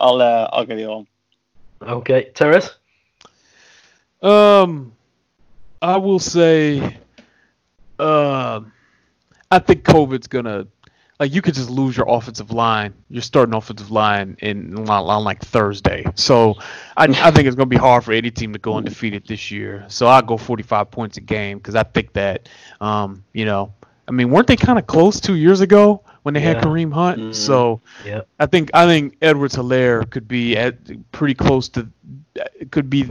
[0.00, 1.06] I'll uh, I'll get it on.
[1.82, 2.70] Okay, Terez.
[4.22, 4.92] Um,
[5.82, 6.96] I will say,
[7.98, 8.60] uh,
[9.50, 10.66] I think COVID's gonna
[11.20, 15.42] like you could just lose your offensive line, your starting offensive line in on, like
[15.42, 16.04] Thursday.
[16.16, 16.54] So
[16.96, 19.84] I, I think it's gonna be hard for any team to go undefeated this year.
[19.88, 22.48] So I go 45 points a game because I think that,
[22.80, 23.72] um, you know,
[24.08, 26.54] I mean, weren't they kind of close two years ago when they yeah.
[26.54, 27.20] had Kareem Hunt?
[27.20, 27.32] Mm-hmm.
[27.32, 28.22] So yeah.
[28.40, 30.76] I think I think Edwards Hilaire could be at
[31.12, 31.88] pretty close to
[32.70, 33.08] could be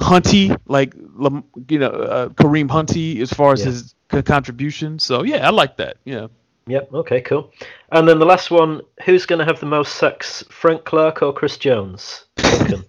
[0.00, 3.66] Hunty, like you know uh, Kareem Hunty, as far as yeah.
[3.66, 4.98] his contribution.
[4.98, 5.98] So yeah, I like that.
[6.04, 6.28] Yeah.
[6.68, 6.92] Yep.
[6.92, 7.20] Okay.
[7.20, 7.52] Cool.
[7.92, 11.32] And then the last one: Who's going to have the most sex, Frank Clark or
[11.32, 12.24] Chris Jones?
[12.36, 12.84] Duncan.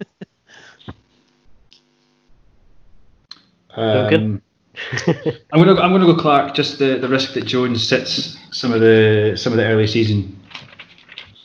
[3.76, 4.42] um,
[5.52, 6.54] I'm gonna I'm gonna go Clark.
[6.54, 10.40] Just the, the risk that Jones sits some of the some of the early season.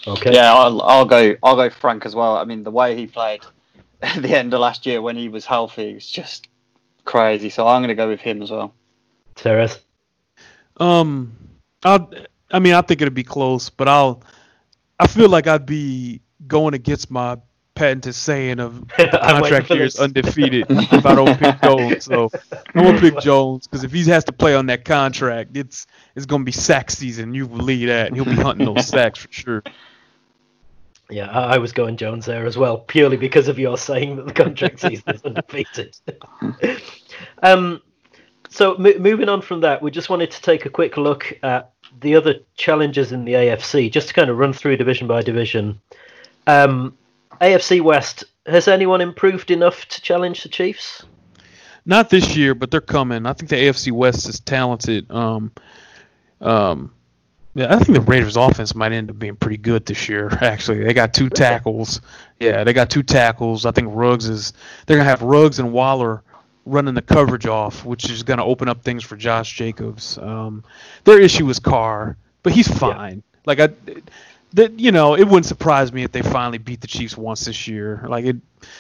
[0.07, 0.35] Okay.
[0.35, 2.37] Yeah, I'll, I'll go I'll go Frank as well.
[2.37, 3.40] I mean, the way he played
[4.03, 6.49] at the end of last year when he was healthy was just
[7.05, 7.51] crazy.
[7.51, 8.75] So I'm going to go with him as well.
[9.37, 9.79] Terez.
[10.77, 11.37] Um,
[11.85, 12.07] I
[12.51, 14.23] I mean I think it'd be close, but I'll
[14.99, 17.38] I feel like I'd be going against my
[17.75, 22.05] patented saying of contract years undefeated if I don't pick Jones.
[22.05, 22.31] So
[22.75, 26.27] I'm gonna pick Jones because if he has to play on that contract, it's it's
[26.27, 27.35] gonna be sack season.
[27.35, 29.62] You believe that, and he'll be hunting those sacks for sure.
[31.11, 34.33] Yeah, I was going Jones there as well, purely because of your saying that the
[34.33, 35.97] contract season is undefeated.
[37.42, 37.83] um,
[38.55, 41.73] so m- moving on from that, we just wanted to take a quick look at
[42.01, 45.81] the other challenges in the AFC, just to kind of run through division by division.
[46.47, 46.97] Um,
[47.40, 51.03] AFC West, has anyone improved enough to challenge the Chiefs?
[51.85, 53.27] Not this year, but they're coming.
[53.27, 55.11] I think the AFC West is talented.
[55.11, 55.51] Um,
[56.40, 56.95] um,
[57.57, 60.29] yeah, I think the Raiders' offense might end up being pretty good this year.
[60.40, 62.01] Actually, they got two tackles.
[62.38, 63.67] Yeah, they got two tackles.
[63.67, 64.53] I think Ruggs is.
[64.87, 66.23] They're gonna have Ruggs and Waller
[66.64, 70.18] running the coverage off, which is gonna open up things for Josh Jacobs.
[70.18, 70.64] Um,
[71.05, 73.16] their issue is Carr, but he's fine.
[73.16, 73.40] Yeah.
[73.46, 73.68] Like I,
[74.55, 77.69] that you know, it wouldn't surprise me if they finally beat the Chiefs once this
[77.69, 78.05] year.
[78.09, 78.37] Like it,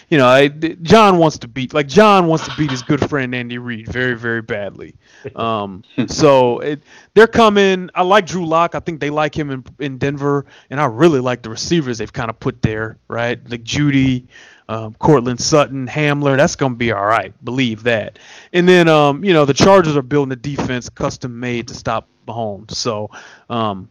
[0.08, 3.34] you know, I, Jon wants to beat like Jon wants to beat his good friend
[3.34, 4.94] Andy Reid very very badly.
[5.36, 6.82] Um, so it,
[7.14, 7.90] they're coming.
[7.94, 8.74] I like Drew Lock.
[8.74, 12.12] I think they like him in in Denver, and I really like the receivers they've
[12.12, 12.96] kind of put there.
[13.08, 14.26] Right, like Jeudy.
[14.66, 17.34] Um, Courtland Sutton, Hamler, that's going to be all right.
[17.44, 18.18] Believe that.
[18.54, 22.08] And then, um, you know, the Chargers are building a defense custom made to stop
[22.26, 22.70] Mahomes.
[22.70, 23.10] So,
[23.50, 23.90] um,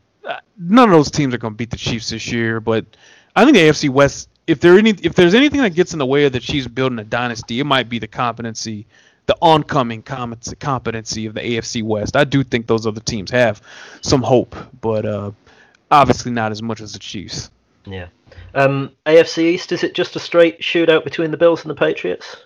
[0.58, 2.86] none of those teams are going to beat the Chiefs this year, but
[3.36, 6.06] I think the AFC West, if there any, if there's anything that gets in the
[6.06, 8.86] way of the Chiefs building a dynasty, it might be the competency,
[9.26, 12.16] the oncoming competency of the AFC West.
[12.16, 13.62] I do think those other teams have
[14.02, 15.32] some hope, but uh,
[15.92, 17.50] obviously not as much as the Chiefs.
[17.86, 18.08] Yeah.
[18.56, 22.38] Um, AFC East, is it just a straight shootout between the Bills and the Patriots?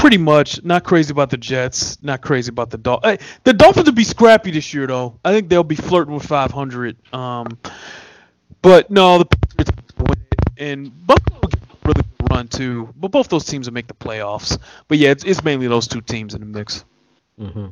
[0.00, 3.20] Pretty much not crazy about the Jets, not crazy about the Dolphins.
[3.44, 5.18] The Dolphins will be scrappy this year, though.
[5.24, 6.96] I think they'll be flirting with 500.
[7.14, 7.58] Um,
[8.62, 11.50] but no, the Patriots win it, and Buffalo will
[11.84, 12.92] really run too.
[12.96, 14.58] But both those teams will make the playoffs.
[14.88, 16.84] But yeah, it's, it's mainly those two teams in the mix.
[17.38, 17.66] Mm-hmm.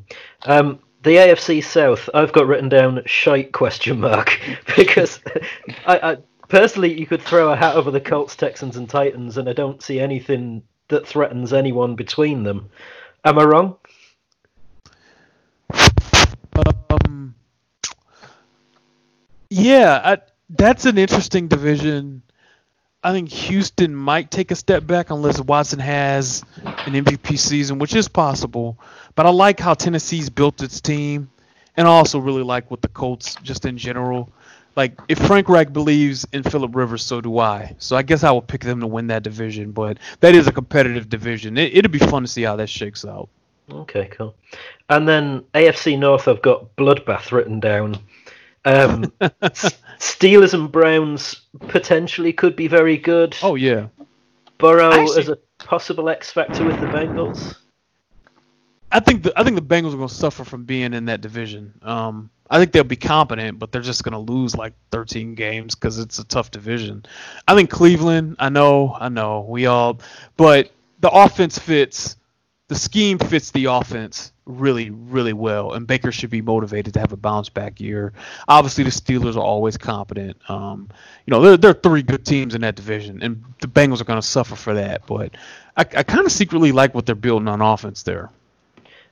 [0.44, 4.38] Um, the AFC South, I've got written down shite question mark
[4.76, 5.20] because
[5.86, 6.16] I, I
[6.48, 9.82] personally you could throw a hat over the Colts, Texans, and Titans, and I don't
[9.82, 12.70] see anything that threatens anyone between them.
[13.24, 13.76] Am I wrong?
[16.90, 17.34] Um,
[19.50, 20.18] yeah, I,
[20.50, 22.22] that's an interesting division.
[23.02, 27.94] I think Houston might take a step back unless Watson has an MVP season, which
[27.94, 28.78] is possible.
[29.14, 31.30] But I like how Tennessee's built its team,
[31.76, 34.32] and I also really like what the Colts just in general.
[34.78, 37.74] Like if Frank Reich believes in Philip Rivers, so do I.
[37.80, 39.72] So I guess I will pick them to win that division.
[39.72, 41.58] But that is a competitive division.
[41.58, 43.28] It, it'll be fun to see how that shakes out.
[43.68, 44.36] Okay, cool.
[44.88, 47.98] And then AFC North, I've got bloodbath written down.
[48.64, 49.12] Um,
[49.98, 53.36] Steelers and Browns potentially could be very good.
[53.42, 53.88] Oh yeah.
[54.58, 57.56] Burrow Actually- as a possible X factor with the Bengals.
[58.92, 61.20] I think the I think the Bengals are going to suffer from being in that
[61.20, 61.74] division.
[61.82, 65.74] Um, I think they'll be competent, but they're just going to lose like 13 games
[65.74, 67.04] because it's a tough division.
[67.46, 68.36] I think Cleveland.
[68.38, 70.00] I know, I know, we all,
[70.36, 72.16] but the offense fits.
[72.68, 77.12] The scheme fits the offense really, really well, and Baker should be motivated to have
[77.12, 78.12] a bounce back year.
[78.46, 80.36] Obviously, the Steelers are always competent.
[80.50, 80.90] Um,
[81.24, 84.20] you know, there, are three good teams in that division, and the Bengals are going
[84.20, 85.06] to suffer for that.
[85.06, 85.34] But
[85.78, 88.30] I, I kind of secretly like what they're building on offense there.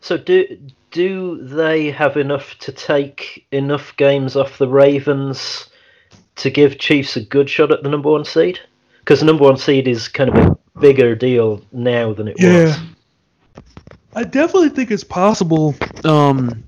[0.01, 0.59] So do
[0.97, 5.69] do they have enough to take enough games off the Ravens
[6.37, 8.59] to give Chiefs a good shot at the number one seed?
[9.01, 12.79] Because the number one seed is kind of a bigger deal now than it was.
[14.15, 15.75] I definitely think it's possible.
[16.03, 16.65] Um,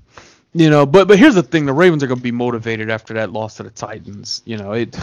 [0.53, 3.15] you know, but but here's the thing: the Ravens are going to be motivated after
[3.15, 4.43] that loss to the Titans.
[4.45, 4.95] You know, it.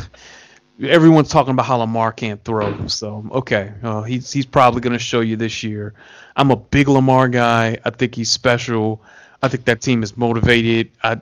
[0.80, 5.00] Everyone's talking about how Lamar can't throw, so okay, uh, he's he's probably going to
[5.00, 5.94] show you this year.
[6.37, 7.79] I'm a big Lamar guy.
[7.85, 9.03] I think he's special.
[9.42, 10.90] I think that team is motivated.
[11.03, 11.20] I,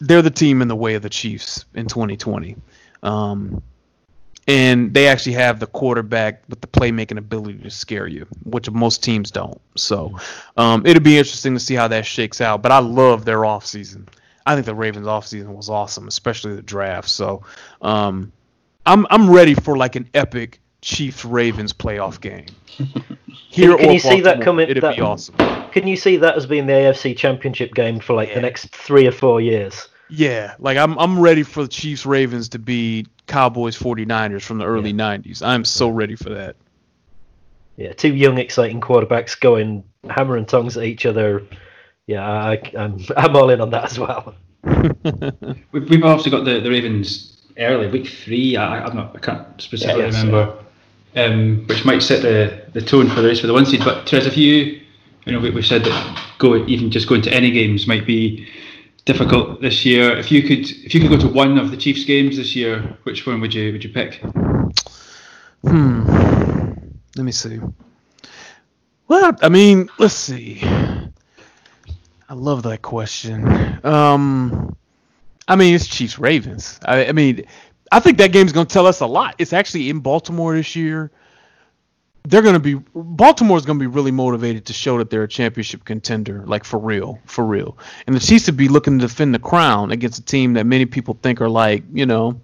[0.00, 2.56] they're the team in the way of the Chiefs in 2020.
[3.02, 3.62] Um,
[4.48, 9.02] and they actually have the quarterback with the playmaking ability to scare you, which most
[9.02, 9.60] teams don't.
[9.76, 10.18] So
[10.56, 12.62] um, it'll be interesting to see how that shakes out.
[12.62, 14.08] But I love their offseason.
[14.44, 17.08] I think the Ravens offseason was awesome, especially the draft.
[17.08, 17.42] So
[17.82, 18.32] um,
[18.86, 22.46] I'm I'm ready for like an epic Chiefs Ravens playoff game.
[23.48, 25.34] Here can or you see that coming- It'd that- be awesome.
[25.72, 28.34] Can you see that as being the AFC Championship game for like Yeah.
[28.36, 29.88] the next three or four years?
[30.10, 34.66] Yeah, like I'm I'm ready for the Chiefs Ravens to be Cowboys 49ers from the
[34.66, 35.40] early 90s.
[35.42, 36.56] I'm so ready for that.
[37.78, 41.42] Yeah, two young, exciting quarterbacks going hammer and tongs at each other.
[42.06, 44.34] Yeah, I, I'm I'm all in on that as well.
[45.72, 48.56] We've, we've obviously got the, the Ravens early, week three.
[48.56, 50.61] I, I'm not, I can't specifically Yeah, yes, remember,
[51.16, 53.84] um, which might set the, the tone for the race for the one seed.
[53.84, 54.80] But Terez, if you,
[55.24, 58.48] you know, we, we've said that go even just going to any games might be
[59.04, 60.16] difficult this year.
[60.16, 62.96] If you could, if you could go to one of the Chiefs games this year,
[63.02, 64.22] which one would you would you pick?
[65.62, 66.04] Hmm.
[67.16, 67.60] Let me see.
[69.08, 70.60] Well, I mean, let's see.
[70.62, 73.46] I love that question.
[73.84, 74.74] Um,
[75.46, 76.80] I mean, it's Chiefs Ravens.
[76.82, 77.44] I, I mean,
[77.92, 79.34] I think that game's going to tell us a lot.
[79.38, 81.10] It's actually in Baltimore this year.
[82.24, 85.28] They're going to be Baltimore's going to be really motivated to show that they're a
[85.28, 87.76] championship contender, like for real, for real.
[88.06, 90.86] And the Chiefs would be looking to defend the crown against a team that many
[90.86, 92.40] people think are like, you know,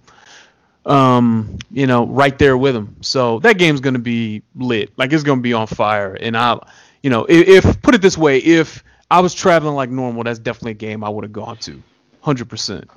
[0.85, 2.97] um, you know, right there with them.
[3.01, 4.91] So that game's going to be lit.
[4.97, 6.13] Like it's going to be on fire.
[6.13, 6.59] And I,
[7.01, 10.39] you know, if, if put it this way, if I was traveling like normal, that's
[10.39, 11.81] definitely a game I would have gone to,
[12.21, 12.87] hundred percent.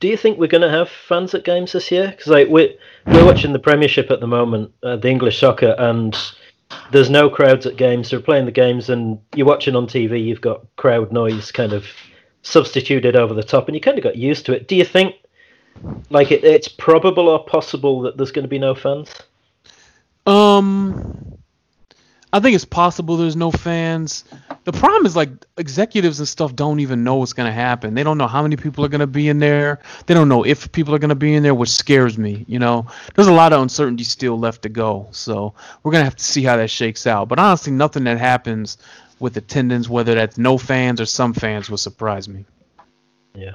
[0.00, 2.08] Do you think we're going to have fans at games this year?
[2.08, 2.74] Because like we're
[3.06, 6.16] we're watching the Premiership at the moment, uh, the English soccer, and
[6.90, 8.10] there's no crowds at games.
[8.10, 10.24] They're playing the games, and you're watching on TV.
[10.24, 11.86] You've got crowd noise kind of
[12.42, 14.68] substituted over the top, and you kind of got used to it.
[14.68, 15.16] Do you think
[16.10, 19.14] like it, it's probable or possible that there's going to be no fans?
[20.26, 21.38] Um,
[22.32, 24.24] I think it's possible there's no fans.
[24.64, 27.94] The problem is like executives and stuff don't even know what's gonna happen.
[27.94, 29.80] They don't know how many people are gonna be in there.
[30.06, 32.46] They don't know if people are gonna be in there, which scares me.
[32.48, 35.08] You know, there's a lot of uncertainty still left to go.
[35.10, 35.52] So
[35.82, 37.28] we're gonna have to see how that shakes out.
[37.28, 38.78] But honestly, nothing that happens
[39.20, 42.46] with attendance, whether that's no fans or some fans, will surprise me.
[43.34, 43.52] Yeah.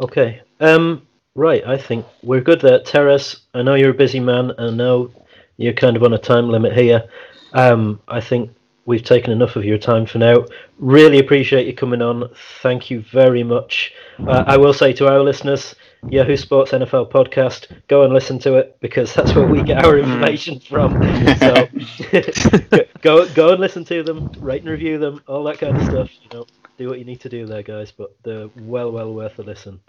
[0.00, 0.40] Okay.
[0.58, 1.06] Um.
[1.34, 1.66] Right.
[1.66, 2.80] I think we're good there.
[2.80, 4.52] Terez, I know you're a busy man.
[4.58, 5.10] I know
[5.58, 7.04] you're kind of on a time limit here.
[7.52, 8.00] Um.
[8.08, 8.50] I think
[8.84, 10.44] we've taken enough of your time for now.
[10.78, 12.28] Really appreciate you coming on.
[12.60, 13.92] Thank you very much.
[14.26, 15.74] Uh, I will say to our listeners,
[16.08, 19.98] Yahoo Sports NFL podcast, go and listen to it because that's where we get our
[19.98, 21.00] information from.
[21.42, 21.68] So
[23.02, 26.10] go go and listen to them, rate and review them, all that kind of stuff.
[26.22, 26.46] You know.
[26.78, 27.90] do what you need to do there, guys.
[27.90, 29.80] But they're well, well worth a listen.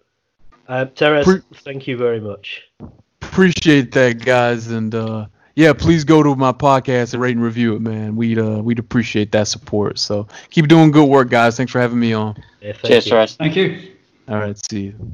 [0.68, 2.64] Um, Terez, Pre- thank you very much.
[3.22, 5.26] Appreciate that, guys, and uh,
[5.56, 8.16] yeah, please go to my podcast and rate and review it, man.
[8.16, 10.00] We'd uh, we'd appreciate that support.
[10.00, 11.58] So keep doing good work, guys.
[11.58, 12.42] Thanks for having me on.
[12.62, 13.14] Yeah, thank Cheers, you.
[13.14, 13.36] Terez.
[13.36, 13.92] Thank you.
[14.28, 15.14] All right, see you.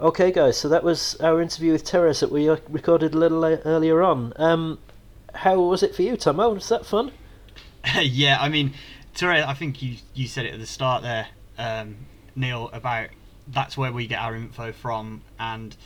[0.00, 3.44] Okay, guys, so that was our interview with Terez that we uh, recorded a little
[3.44, 4.32] earlier on.
[4.36, 4.78] Um,
[5.34, 6.52] how was it for you, Tomo?
[6.52, 7.12] Was that fun?
[8.00, 8.74] yeah, I mean,
[9.14, 11.28] Terry, I think you you said it at the start there,
[11.58, 11.96] um,
[12.34, 13.10] Neil, about
[13.46, 15.76] that's where we get our info from, and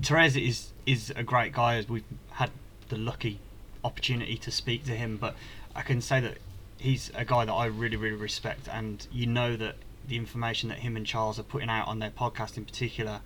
[0.00, 1.76] Terez is is a great guy.
[1.76, 2.50] As we've had
[2.88, 3.38] the lucky
[3.82, 5.34] opportunity to speak to him, but
[5.74, 6.38] I can say that
[6.78, 9.76] he's a guy that I really really respect, and you know that
[10.06, 13.20] the information that him and Charles are putting out on their podcast in particular,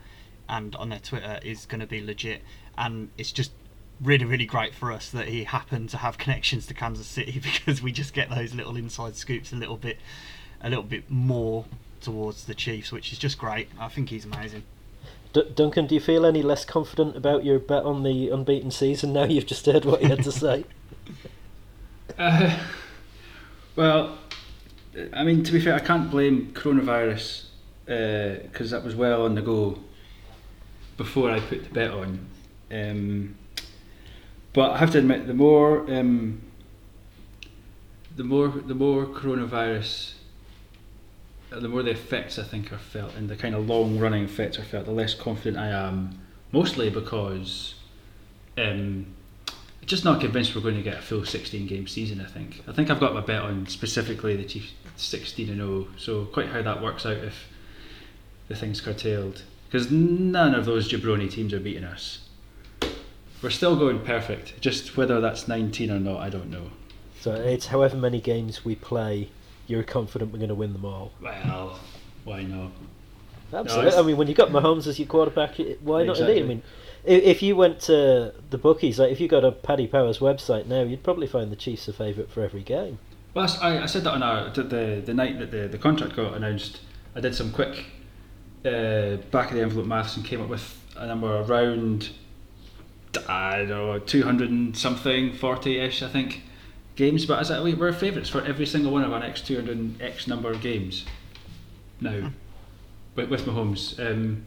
[0.49, 2.43] and on their Twitter is going to be legit,
[2.77, 3.53] and it's just
[4.01, 7.83] really really great for us that he happened to have connections to Kansas City because
[7.83, 9.99] we just get those little inside scoops a little bit
[10.61, 11.65] a little bit more
[12.01, 14.63] towards the Chiefs which is just great I think he's amazing
[15.33, 19.13] D- Duncan, do you feel any less confident about your bet on the unbeaten season
[19.13, 20.65] now you've just heard what he had to say?
[22.17, 22.59] Uh,
[23.77, 24.19] well,
[25.13, 27.45] I mean, to be fair, I can't blame coronavirus
[27.85, 29.79] because that was well on the go
[30.97, 32.27] before I put the bet on.
[32.71, 33.37] Um,
[34.53, 36.43] but I have to admit, the more um,
[38.17, 40.18] the more the more coronavirus, uh,
[41.51, 44.59] the more the effects I think are felt, and the kind of long running effects
[44.59, 46.19] are felt, the less confident I am.
[46.53, 47.75] Mostly because
[48.57, 49.07] um,
[49.89, 52.21] just not convinced we're going to get a full 16 game season.
[52.21, 52.63] I think.
[52.69, 55.87] I think I've got my bet on specifically the Chiefs 16 and 0.
[55.97, 57.49] So quite how that works out if
[58.49, 62.29] the thing's curtailed, because none of those jabroni teams are beating us.
[63.43, 64.61] We're still going perfect.
[64.61, 66.71] Just whether that's 19 or not, I don't know.
[67.21, 69.31] so it's however many games we play,
[69.69, 71.13] you're confident we're going to win them all.
[71.21, 71.79] Well,
[72.25, 72.73] why not?
[73.53, 73.89] Absolutely.
[73.89, 76.13] it's- I mean, when you've got Mahomes as your quarterback, why not?
[76.13, 76.41] Exactly.
[76.41, 76.63] I mean,
[77.05, 80.83] if, you went to the bookies, like if you go to Paddy Power's website now,
[80.83, 82.99] you'd probably find the Chiefs a favourite for every game.
[83.35, 86.17] Well, I, I said that on our the, the the night that the, the contract
[86.17, 86.81] got announced.
[87.15, 87.85] I did some quick
[88.65, 92.11] uh, back of the envelope maths and came up with a number around
[93.29, 96.43] I don't know two hundred and something, forty ish, I think,
[96.99, 97.25] games.
[97.25, 99.79] But as I, we, we're favourites for every single one of our next two hundred
[99.79, 101.07] and x number of games.
[102.01, 102.31] Now,
[103.15, 104.45] with, with Mahomes, um,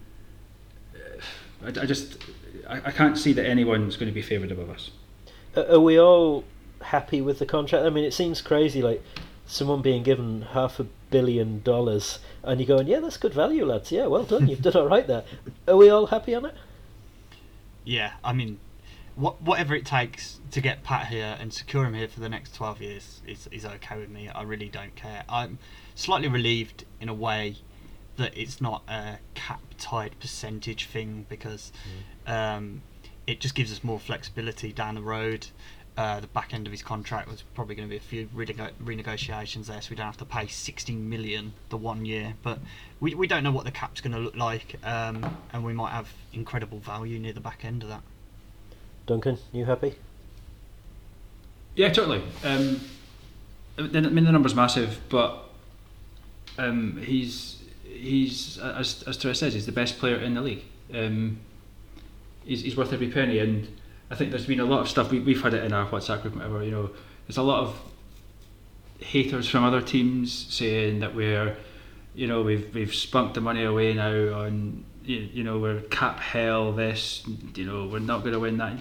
[1.66, 2.24] I, I just
[2.70, 4.92] I, I can't see that anyone's going to be favoured above us.
[5.56, 6.44] Are are we all
[6.82, 7.86] happy with the contract?
[7.86, 9.02] I mean, it seems crazy, like
[9.48, 13.92] someone being given half a billion dollars, and you're going, "Yeah, that's good value, lads.
[13.92, 14.48] Yeah, well done.
[14.48, 15.24] You've done all right there."
[15.68, 16.56] Are we all happy on it?
[17.84, 18.60] yeah I mean
[19.16, 22.56] what, whatever it takes to get Pat here and secure him here for the next
[22.56, 25.60] 12 years is, is okay with me I really don't care I'm
[25.96, 27.58] slightly relieved in a way
[28.18, 31.72] that it's not a cap tied percentage thing because
[32.28, 32.82] um,
[33.28, 35.48] it just gives us more flexibility down the road.
[35.98, 38.72] Uh, the back end of his contract was probably going to be a few renego-
[38.84, 42.34] renegotiations there, so we don't have to pay 16 million the one year.
[42.42, 42.60] But
[43.00, 45.92] we, we don't know what the cap's going to look like, um, and we might
[45.92, 48.04] have incredible value near the back end of that.
[49.06, 49.96] Duncan, you happy?
[51.76, 52.22] Yeah, totally.
[52.44, 52.82] Um,
[53.78, 55.50] I mean, the number's massive, but
[56.58, 60.64] um, he's he's as as Terez says, he's the best player in the league.
[60.94, 61.40] Um,
[62.46, 63.68] he's, he's worth every penny, and
[64.10, 66.22] I think there's been a lot of stuff we, we've had it in our WhatsApp
[66.22, 66.64] group, whatever.
[66.64, 66.90] You know,
[67.28, 67.80] there's a lot of
[69.00, 71.56] haters from other teams saying that we're,
[72.14, 76.20] you know, we've we've spunked the money away now on, you, you know, we're cap
[76.20, 76.72] hell.
[76.74, 77.24] This,
[77.56, 78.78] you know, we're not going to win that.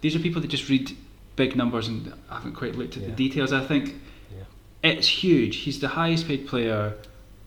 [0.00, 0.96] These are people that just read
[1.36, 3.08] big numbers and haven't quite looked at Yeah.
[3.10, 3.52] the details.
[3.52, 3.94] I think
[4.30, 4.90] Yeah.
[4.90, 5.56] it's huge.
[5.56, 6.94] He's the highest paid player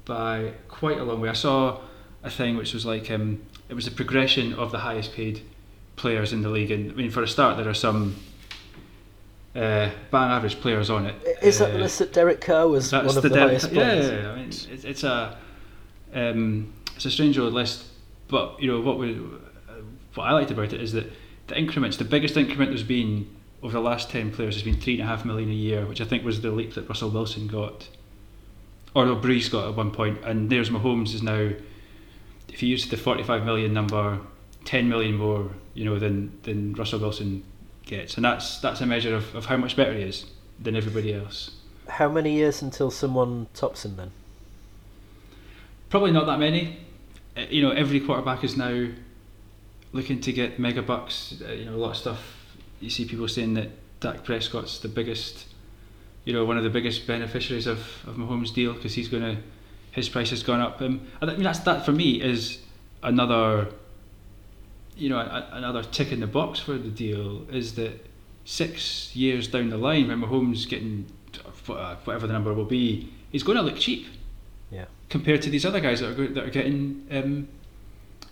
[0.05, 1.29] by quite a long way.
[1.29, 1.79] I saw
[2.23, 5.41] a thing which was like um, it was a progression of the highest paid
[5.95, 6.71] players in the league.
[6.71, 8.15] And I mean, for a start, there are some
[9.55, 11.15] uh, bang average players on it.
[11.41, 13.71] Is that Uh, the list that Derek Carr was one of the, the, Del- highest
[13.71, 14.07] players?
[14.07, 14.31] yeah, yeah.
[14.31, 15.37] I mean, it's, it's a
[16.13, 17.83] um, it's a strange old list,
[18.27, 19.13] but you know what we
[20.15, 21.11] what I liked about it is that
[21.47, 23.29] the increments, the biggest increment there's been
[23.61, 26.01] over the last ten players has been three and a half million a year, which
[26.01, 27.89] I think was the leap that Russell Wilson got,
[28.93, 31.51] or no, Brees got at one point, and there's Mahomes is now.
[32.47, 34.19] If you use the forty-five million number,
[34.63, 37.43] ten million more, you know, than than Russell Wilson
[37.85, 40.25] gets, and that's that's a measure of, of how much better he is
[40.59, 41.51] than everybody else.
[41.87, 44.11] How many years until someone tops him then?
[45.89, 46.79] Probably not that many.
[47.37, 48.87] Uh, You know, every quarterback is now
[49.91, 51.41] looking to get mega bucks.
[51.41, 52.55] Uh, you know, a lot of stuff.
[52.79, 53.69] You see people saying that
[53.99, 55.47] Dak Prescott's the biggest
[56.25, 59.41] you know, one of the biggest beneficiaries of, of Mahomes' deal because he's going to
[59.91, 60.81] his price has gone up.
[60.81, 62.59] Um, I mean, that's that for me is
[63.01, 63.69] another,
[64.97, 68.05] you know, a, another tick in the box for the deal is that
[68.43, 71.05] six years down the line, when Mahomes getting
[71.69, 74.07] uh, whatever the number will be, he's going to look cheap.
[75.09, 77.47] Compared to these other guys that are go- that are getting um,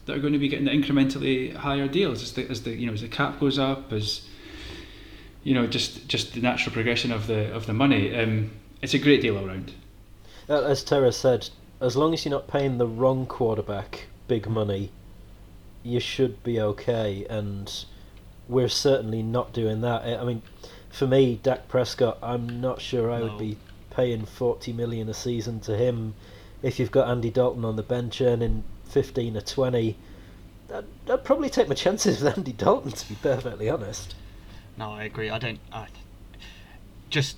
[0.05, 2.87] that are going to be getting the incrementally higher deals as the as the you
[2.87, 4.27] know as the cap goes up as
[5.43, 8.15] you know just just the natural progression of the of the money.
[8.15, 8.51] Um,
[8.81, 9.71] it's a great deal around.
[10.49, 11.49] Uh, As Tara said,
[11.79, 14.91] as long as you're not paying the wrong quarterback big money,
[15.83, 17.25] you should be okay.
[17.29, 17.71] And
[18.49, 20.01] we're certainly not doing that.
[20.03, 20.41] I I mean,
[20.89, 23.27] for me, Dak Prescott, I'm not sure I No.
[23.27, 23.57] would be
[23.89, 26.15] paying 40 million a season to him.
[26.63, 29.95] If you've got Andy Dalton on the bench earning 15 or 20,
[30.73, 34.15] I'd, I'd probably take my chances with Andy Dalton, to be perfectly honest.
[34.77, 35.29] No, I agree.
[35.29, 35.59] I don't.
[35.71, 35.87] I,
[37.09, 37.37] just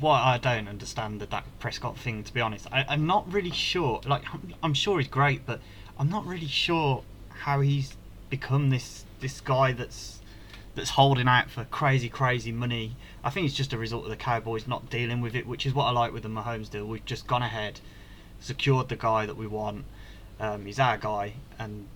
[0.00, 2.24] what I don't understand the Dak Prescott thing.
[2.24, 4.00] To be honest, I, I'm not really sure.
[4.06, 5.60] Like, I'm, I'm sure he's great, but
[5.98, 7.96] I'm not really sure how he's
[8.30, 10.20] become this this guy that's
[10.74, 12.96] that's holding out for crazy, crazy money.
[13.22, 15.74] I think it's just a result of the Cowboys not dealing with it, which is
[15.74, 16.86] what I like with the Mahomes deal.
[16.86, 17.80] We've just gone ahead,
[18.44, 19.84] secured the guy that we want.
[20.38, 21.86] Um, he's our guy, and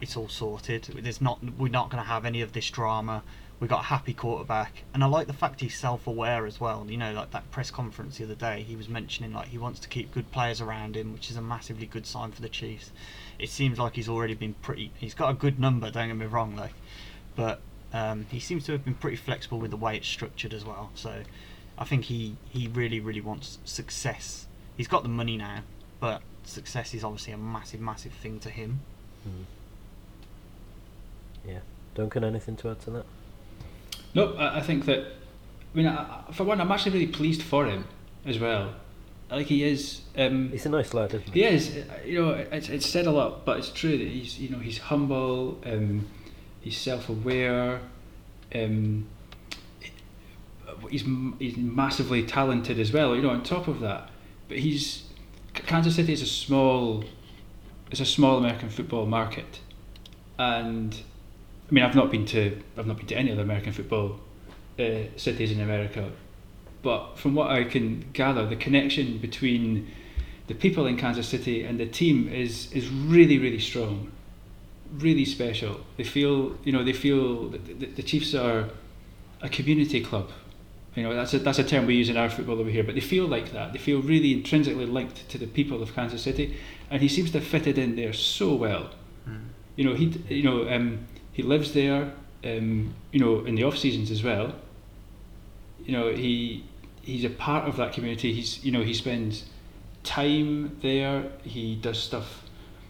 [0.00, 0.84] it's all sorted.
[0.84, 3.22] There's not we're not going to have any of this drama.
[3.58, 6.84] We got a happy quarterback, and I like the fact he's self-aware as well.
[6.88, 9.78] You know, like that press conference the other day, he was mentioning like he wants
[9.80, 12.90] to keep good players around him, which is a massively good sign for the Chiefs.
[13.38, 14.90] It seems like he's already been pretty.
[14.98, 15.90] He's got a good number.
[15.90, 16.74] Don't get me wrong, though,
[17.36, 17.60] but
[17.92, 20.90] um, he seems to have been pretty flexible with the way it's structured as well.
[20.94, 21.22] So
[21.78, 24.46] I think he he really really wants success.
[24.76, 25.60] He's got the money now,
[26.00, 28.80] but success is obviously a massive massive thing to him.
[31.46, 31.58] Yeah.
[31.94, 33.04] Duncan, anything to add to that?
[34.14, 35.00] No, I, I think that.
[35.00, 37.84] I mean, I, I- for one, I'm actually really pleased for him
[38.24, 38.74] as well.
[39.30, 40.02] Like he is.
[40.16, 41.40] Um, He's a nice lad, isn't he?
[41.40, 41.84] he is.
[42.04, 44.38] You know, it's, it's said a lot, but it's true that he's.
[44.38, 45.58] You know, he's humble.
[45.64, 46.06] Um,
[46.60, 47.80] he's self-aware.
[48.54, 49.06] Um,
[50.90, 51.04] he's
[51.38, 53.16] he's massively talented as well.
[53.16, 54.10] You know, on top of that,
[54.52, 55.04] but he's
[55.54, 57.04] Kansas City is a small.
[57.90, 59.60] It's a small American football market,
[60.38, 60.94] and
[61.68, 64.20] I mean, I've not been to I've not been to any other American football
[64.78, 66.10] uh, cities in America,
[66.82, 69.90] but from what I can gather, the connection between
[70.48, 74.12] the people in Kansas City and the team is is really really strong,
[74.92, 75.80] really special.
[75.96, 78.68] They feel you know they feel that the, the Chiefs are
[79.40, 80.30] a community club.
[80.94, 82.94] You know that's a that's a term we use in our football over here, but
[82.94, 83.72] they feel like that.
[83.72, 86.56] They feel really intrinsically linked to the people of Kansas City,
[86.90, 88.90] and he seems to have fitted in there so well.
[89.76, 92.12] You know he you know um, he lives there.
[92.44, 94.54] Um, you know in the off seasons as well.
[95.86, 96.64] You know he
[97.00, 98.32] he's a part of that community.
[98.34, 99.46] He's you know he spends
[100.04, 101.24] time there.
[101.42, 102.44] He does stuff.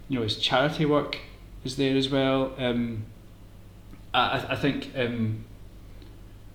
[0.09, 1.18] You know his charity work
[1.64, 2.53] is there as well.
[2.59, 3.05] Um,
[4.12, 5.44] I I- I think um,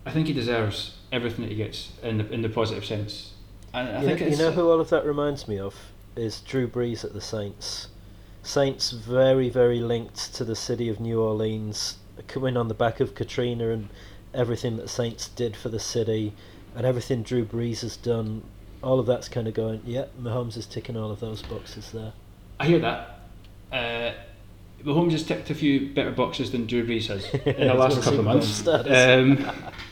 [0.08, 3.34] I think he deserves everything that he gets in the in the positive sense.
[3.74, 5.74] And I you, think know, you know who all of that reminds me of
[6.16, 7.88] is Drew Brees at the Saints.
[8.42, 13.14] Saints very very linked to the city of New Orleans, coming on the back of
[13.14, 13.90] Katrina and
[14.32, 16.32] everything that Saints did for the city,
[16.74, 18.42] and everything Drew Brees has done.
[18.82, 19.82] All of that's kind of going.
[19.84, 22.14] Yeah, Mahomes is ticking all of those boxes there.
[22.58, 23.20] I hear that.
[23.70, 24.12] Uh,
[24.82, 28.20] Mahomes has ticked a few better boxes than Drew Brees has in the last couple
[28.20, 28.46] of months.
[28.46, 29.46] Super Bowl status.
[29.48, 29.72] Um,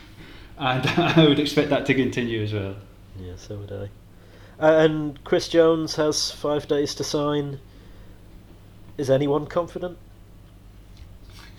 [0.57, 2.75] and I would expect that to continue as well.
[3.19, 3.89] Yeah, so would I.
[4.59, 7.59] Uh, and Chris Jones has five days to sign.
[8.97, 9.97] Is anyone confident?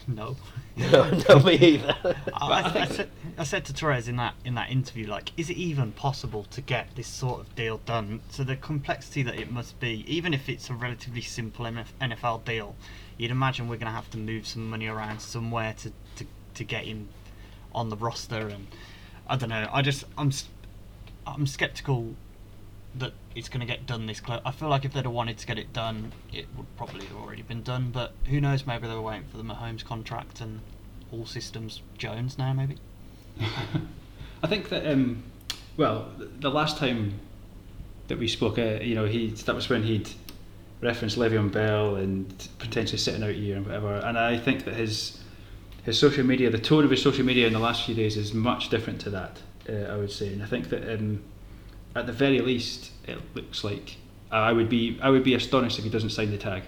[0.08, 0.36] No.
[0.78, 1.96] no, no, me either.
[2.32, 5.50] I, I, I, said, I said to Terez in that in that interview, like, is
[5.50, 8.20] it even possible to get this sort of deal done?
[8.30, 12.76] So the complexity that it must be, even if it's a relatively simple NFL deal,
[13.16, 16.64] you'd imagine we're going to have to move some money around somewhere to, to, to
[16.64, 17.08] get him
[17.74, 18.68] on the roster, and
[19.28, 19.68] I don't know.
[19.72, 20.32] I just I'm
[21.26, 22.14] I'm skeptical
[22.94, 24.40] that it's going to get done this close.
[24.44, 27.16] I feel like if they'd have wanted to get it done, it would probably have
[27.16, 27.90] already been done.
[27.90, 28.66] But who knows?
[28.66, 30.60] Maybe they were waiting for the Mahomes contract and
[31.12, 32.52] all systems Jones now.
[32.52, 32.76] Maybe.
[34.42, 35.24] I think that um,
[35.76, 37.20] well, the last time
[38.08, 40.10] that we spoke, uh, you know, he that was when he'd
[40.80, 43.94] referenced Le'Veon Bell and potentially sitting out a year and whatever.
[43.94, 45.20] And I think that his
[45.84, 48.34] his social media, the tone of his social media in the last few days is
[48.34, 49.40] much different to that.
[49.68, 51.22] Uh, I would say, and I think that um,
[51.94, 53.96] at the very least, it looks like
[54.30, 56.64] I would be I would be astonished if he doesn't sign the tag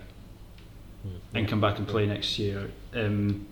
[1.34, 2.70] and come back and play next year.
[2.94, 3.46] Um,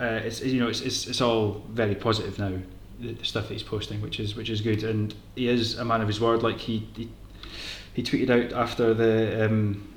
[0.00, 2.52] uh, it's you know it's, it's it's all very positive now.
[3.00, 5.84] the, the stuff that he's posting, which is which is good, and he is a
[5.84, 6.42] man of his word.
[6.42, 7.10] Like he he,
[7.94, 9.88] he tweeted out after the um,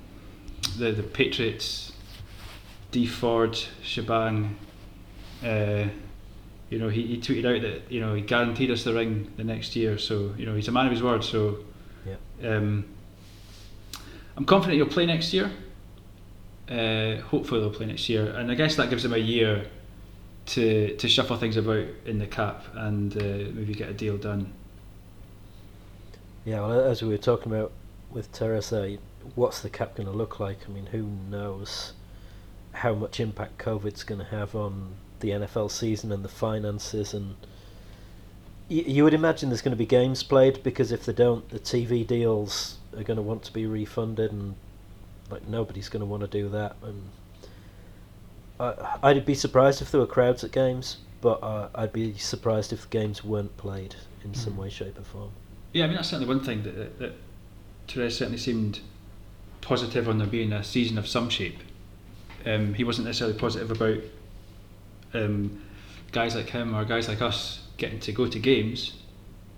[0.77, 1.92] the the Patriots
[2.93, 4.55] Dee Ford shebang.
[5.43, 5.85] Uh,
[6.69, 9.43] you know, he, he tweeted out that you know he guaranteed us the ring the
[9.43, 9.97] next year.
[9.97, 11.23] So you know he's a man of his word.
[11.23, 11.57] So
[12.05, 12.55] Yeah.
[12.55, 12.85] um,
[14.37, 15.51] I'm confident he'll play next year.
[16.69, 19.65] Uh, hopefully they'll play next year, and I guess that gives him a year
[20.45, 24.53] to to shuffle things about in the cap and uh, maybe get a deal done.
[26.45, 27.71] Yeah, well, as we were talking about
[28.11, 28.97] with Teresa,
[29.35, 30.59] what's the cap going to look like?
[30.67, 31.93] I mean, who knows
[32.73, 37.35] how much impact COVID's going to have on the NFL season and the finances and.
[38.69, 41.59] y- You would imagine there's going to be games played because if they don't, the
[41.59, 44.55] TV deals are going to want to be refunded, and
[45.29, 46.75] like nobody's going to want to do that.
[46.83, 47.09] And
[48.59, 52.73] I, I'd be surprised if there were crowds at games, but uh, I'd be surprised
[52.73, 54.57] if the games weren't played in some Mm.
[54.57, 55.31] way, shape, or form.
[55.73, 57.13] Yeah, I mean that's certainly one thing that that, that
[57.87, 58.79] Terez certainly seemed
[59.61, 61.59] positive on there being a season of some shape.
[62.45, 63.99] Um, he wasn't necessarily positive about
[65.13, 65.61] um,
[66.11, 68.93] guys like him or guys like us getting to go to games,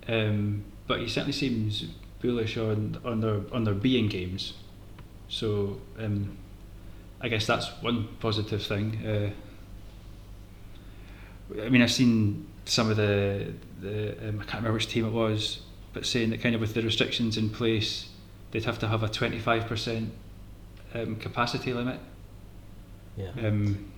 [0.08, 1.86] um, but he certainly seems
[2.22, 4.54] bullish on on their on their being games.
[5.28, 6.38] So um,
[7.22, 9.06] I guess that's one positive thing.
[9.06, 9.32] Uh,
[11.62, 15.12] I mean, I've seen some of the the um, I can't remember which team it
[15.12, 15.62] was,
[15.94, 18.10] but saying that kind of with the restrictions in place,
[18.52, 20.12] they'd have to have a twenty five percent
[20.94, 22.00] um, capacity limit.
[23.18, 23.32] Yeah.
[23.48, 23.92] Um,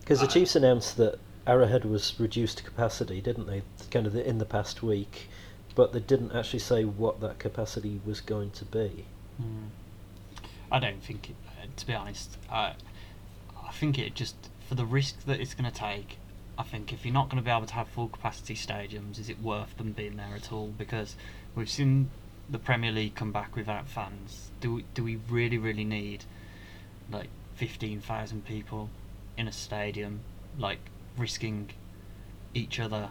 [0.00, 3.62] Because the Chiefs announced that Arrowhead was reduced to capacity, didn't they?
[3.90, 5.28] Kind of the, in the past week,
[5.74, 9.06] but they didn't actually say what that capacity was going to be.
[9.40, 9.68] Mm.
[10.70, 12.74] I don't think, it, uh, to be honest, I,
[13.62, 14.36] I think it just
[14.68, 16.18] for the risk that it's going to take.
[16.58, 19.28] I think if you're not going to be able to have full capacity stadiums, is
[19.28, 20.68] it worth them being there at all?
[20.68, 21.16] Because
[21.54, 22.10] we've seen
[22.48, 24.50] the Premier League come back without fans.
[24.60, 26.24] Do we, do we really really need
[27.10, 27.28] like
[27.62, 28.90] fifteen thousand people
[29.36, 30.18] in a stadium,
[30.58, 30.80] like
[31.16, 31.70] risking
[32.54, 33.10] each other,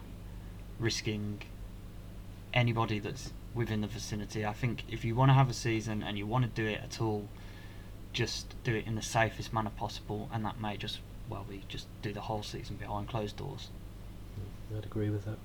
[0.78, 1.42] risking
[2.54, 4.46] anybody that's within the vicinity.
[4.46, 6.82] I think if you want to have a season and you want to do it
[6.84, 7.30] at all,
[8.12, 11.00] just do it in the safest manner possible, and that may just
[11.30, 13.70] well be just do the whole season behind closed doors.
[14.78, 15.38] I'd agree with that.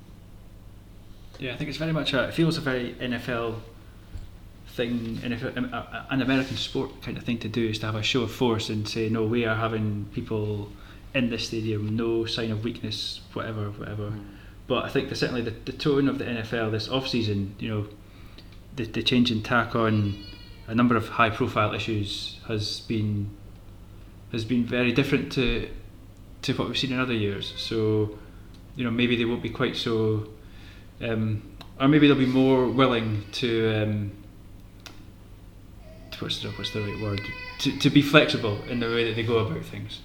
[1.38, 2.24] Yeah, I think it's very much a.
[2.24, 3.60] It feels a very NFL
[4.76, 7.86] thing, NFL, um, a- a- an American sport kind of thing to do is to
[7.86, 10.70] have a show of force and say, no, we are having people
[11.14, 14.12] in this stadium, no sign of weakness, whatever, whatever.
[14.66, 17.68] But I think that certainly the, the tone of the NFL this off season, you
[17.68, 17.86] know,
[18.76, 20.24] the, the change in tack on
[20.66, 23.30] a number of high profile issues has been
[24.32, 25.68] has been very different to
[26.42, 27.54] to what we've seen in other years.
[27.56, 28.18] So,
[28.74, 30.28] you know, maybe they won't be quite so
[31.00, 31.42] um,
[31.80, 34.25] or maybe they'll be more willing to, um, to
[36.20, 37.20] what's the what's the right word
[37.60, 40.00] to, to be flexible in the way that they go about things.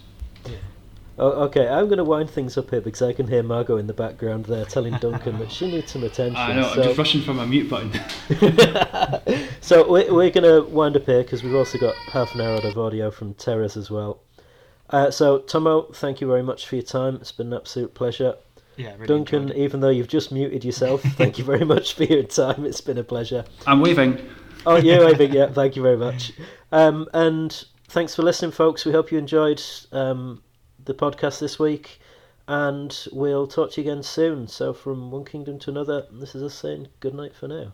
[1.17, 3.85] Oh, okay, I'm going to wind things up here because I can hear Margot in
[3.85, 6.35] the background there telling Duncan that she needs some attention.
[6.37, 6.73] I know.
[6.73, 7.91] so I'm just rushing for my mute button.
[9.61, 12.55] so we're, we're going to wind up here because we've also got half an hour
[12.55, 14.21] of audio from Terez as well.
[14.89, 17.15] Uh, so, Tomo, thank you very much for your time.
[17.15, 18.35] It's been an absolute pleasure.
[18.77, 22.23] Yeah, really Duncan, even though you've just muted yourself, thank you very much for your
[22.23, 22.65] time.
[22.65, 23.45] It's been a pleasure.
[23.67, 24.27] I'm waving.
[24.65, 26.33] Oh, you waving, yeah, thank you very much.
[26.71, 28.85] Um, and thanks for listening, folks.
[28.85, 30.43] We hope you enjoyed um,
[30.83, 31.99] the podcast this week,
[32.47, 34.47] and we'll talk to you again soon.
[34.47, 37.73] So, from one kingdom to another, this is us saying good night for now.